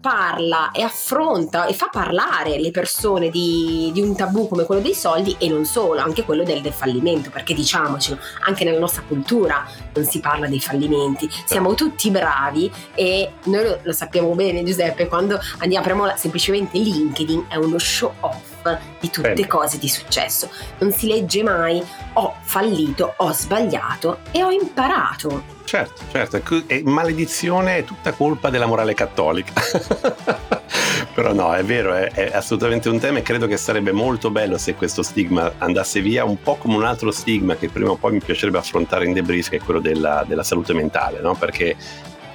parla 0.00 0.70
e 0.70 0.82
affronta 0.82 1.66
e 1.66 1.74
fa 1.74 1.88
parlare 1.90 2.60
le 2.60 2.70
persone 2.70 3.30
di, 3.30 3.90
di, 3.92 4.00
un 4.00 4.14
tabù 4.14 4.46
come 4.48 4.64
quello 4.64 4.80
dei 4.80 4.94
soldi 4.94 5.34
e 5.38 5.48
non 5.48 5.64
solo, 5.64 6.00
anche 6.00 6.24
quello 6.24 6.44
del, 6.44 6.60
del, 6.60 6.72
fallimento, 6.72 7.30
perché 7.30 7.52
diciamocelo, 7.52 8.18
anche 8.46 8.64
nella 8.64 8.78
nostra 8.78 9.02
cultura 9.02 9.66
non 9.92 10.04
si 10.04 10.20
parla 10.20 10.46
dei 10.46 10.60
fallimenti, 10.60 11.28
siamo 11.44 11.74
tutti 11.74 12.10
bravi 12.10 12.70
e 12.94 13.32
noi 13.44 13.64
lo, 13.64 13.80
lo 13.82 13.92
sappiamo 13.92 14.34
bene 14.34 14.62
Giuseppe, 14.62 15.08
quando 15.08 15.38
andiamo, 15.58 15.84
apriamo 15.84 16.16
semplicemente 16.16 16.78
LinkedIn 16.78 17.46
è 17.48 17.56
uno 17.56 17.78
show 17.78 18.12
off 18.20 18.57
di 18.98 19.10
tutte 19.10 19.34
Bene. 19.34 19.46
cose 19.46 19.78
di 19.78 19.88
successo, 19.88 20.50
non 20.78 20.92
si 20.92 21.06
legge 21.06 21.42
mai 21.42 21.82
ho 22.14 22.34
fallito, 22.40 23.14
ho 23.16 23.32
sbagliato 23.32 24.20
e 24.32 24.42
ho 24.42 24.50
imparato. 24.50 25.56
Certo, 25.64 26.02
certo, 26.10 26.64
è 26.66 26.80
maledizione 26.82 27.78
è 27.78 27.84
tutta 27.84 28.12
colpa 28.12 28.50
della 28.50 28.66
morale 28.66 28.94
cattolica. 28.94 29.52
Però 31.14 31.32
no, 31.32 31.54
è 31.54 31.62
vero, 31.64 31.94
è, 31.94 32.10
è, 32.10 32.30
assolutamente 32.34 32.88
un 32.88 32.98
tema 32.98 33.18
e 33.18 33.22
credo 33.22 33.46
che 33.46 33.56
sarebbe 33.56 33.92
molto 33.92 34.30
bello 34.30 34.56
se 34.56 34.74
questo 34.74 35.02
stigma 35.02 35.52
andasse 35.58 36.00
via, 36.00 36.24
un 36.24 36.40
po' 36.40 36.56
come 36.56 36.76
un 36.76 36.84
altro 36.84 37.10
stigma 37.10 37.56
che 37.56 37.68
prima 37.68 37.90
o 37.90 37.96
poi 37.96 38.12
mi 38.12 38.20
piacerebbe 38.20 38.58
affrontare 38.58 39.04
in 39.04 39.12
Debris, 39.12 39.48
che 39.48 39.56
è 39.56 39.60
quello 39.60 39.80
della, 39.80 40.24
della 40.26 40.42
salute 40.42 40.72
mentale, 40.72 41.20
no? 41.20 41.34
Perché 41.34 41.76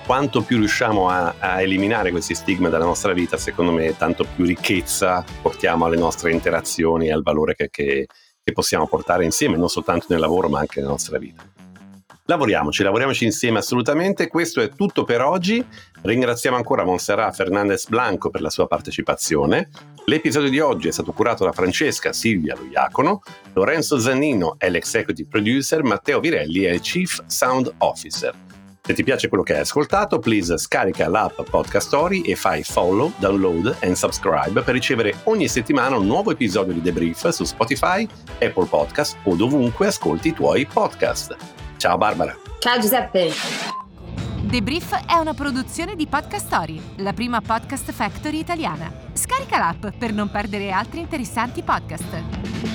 quanto 0.06 0.42
più 0.42 0.58
riusciamo 0.58 1.10
a, 1.10 1.36
a, 1.40 1.62
eliminare 1.62 2.12
questi 2.12 2.36
stigmi 2.36 2.70
dalla 2.70 2.86
nostra 2.86 3.14
vita, 3.14 3.38
secondo 3.38 3.72
me, 3.72 3.96
tanto 3.98 4.26
più 4.36 4.46
ricchezza 4.46 5.24
portiamo 5.42 5.86
alle 5.86 5.98
nostre 5.98 6.32
interazioni 6.32 7.08
e 7.08 7.14
al 7.14 7.24
valore 7.24 7.56
che, 7.56 7.70
che, 7.70 8.08
che 8.44 8.52
possiamo 8.52 8.88
portare 8.88 9.24
insieme, 9.24 9.58
non 9.58 9.70
soltanto 9.70 10.08
nel 10.10 10.20
lavoro, 10.20 10.50
ma 10.50 10.60
anche 10.60 10.80
nella 10.80 10.92
nostra 10.92 11.18
vita. 11.18 11.44
Lavoriamoci, 12.26 12.84
lavoriamoci 12.84 13.26
insieme 13.26 13.60
assolutamente. 13.60 14.28
Questo 14.28 14.62
è 14.62 14.70
tutto 14.70 15.04
per 15.04 15.22
oggi. 15.22 15.66
Ringraziamo 16.04 16.56
ancora 16.56 16.86
Monserrat 16.86 17.36
Fernandez 17.36 17.88
Blanco 17.90 18.30
per 18.30 18.40
la 18.40 18.50
sua 18.50 18.66
partecipazione. 18.66 19.70
L'episodio 20.06 20.50
di 20.50 20.60
oggi 20.60 20.88
è 20.88 20.92
stato 20.92 21.12
curato 21.12 21.44
da 21.44 21.52
Francesca 21.52 22.14
Silvia 22.14 22.56
Loiacono, 22.56 23.22
Lorenzo 23.54 24.00
Zannino 24.00 24.56
è 24.58 24.70
l'executive 24.70 25.28
producer, 25.30 25.84
Matteo 25.84 26.22
Virelli 26.22 26.64
è 26.64 26.72
il 26.72 26.82
chief 26.82 27.24
sound 27.26 27.74
officer. 27.80 28.34
Se 28.86 28.94
ti 28.94 29.04
piace 29.04 29.30
quello 29.30 29.44
che 29.44 29.54
hai 29.54 29.62
ascoltato, 29.62 30.20
please 30.20 30.58
scarica 30.58 31.08
l'app 31.08 31.40
Podcast 31.50 31.88
Story 31.88 32.20
e 32.20 32.36
fai 32.36 32.64
follow, 32.64 33.14
download 33.16 33.78
e 33.80 33.96
subscribe 33.96 34.62
per 34.62 34.74
ricevere 34.74 35.22
ogni 35.24 35.48
settimana 35.48 35.96
un 35.96 36.06
nuovo 36.06 36.32
episodio 36.32 36.74
di 36.74 36.82
The 36.82 36.92
Brief 36.92 37.30
su 37.30 37.46
Spotify, 37.46 38.06
Apple 38.42 38.66
Podcast 38.66 39.16
o 39.24 39.36
dovunque 39.36 39.88
ascolti 39.88 40.28
i 40.28 40.34
tuoi 40.34 40.66
podcast. 40.66 41.34
Ciao 41.78 41.98
Barbara. 41.98 42.38
Ciao 42.60 42.78
Giuseppe. 42.78 43.32
The 44.50 44.62
Brief 44.62 44.94
è 45.06 45.16
una 45.16 45.34
produzione 45.34 45.96
di 45.96 46.06
Podcast 46.06 46.46
Story, 46.46 46.82
la 46.98 47.14
prima 47.14 47.40
podcast 47.40 47.90
factory 47.94 48.40
italiana. 48.40 48.92
Scarica 49.14 49.60
l'app 49.60 49.96
per 49.98 50.12
non 50.12 50.30
perdere 50.30 50.72
altri 50.72 51.00
interessanti 51.00 51.64
podcast. 51.64 52.73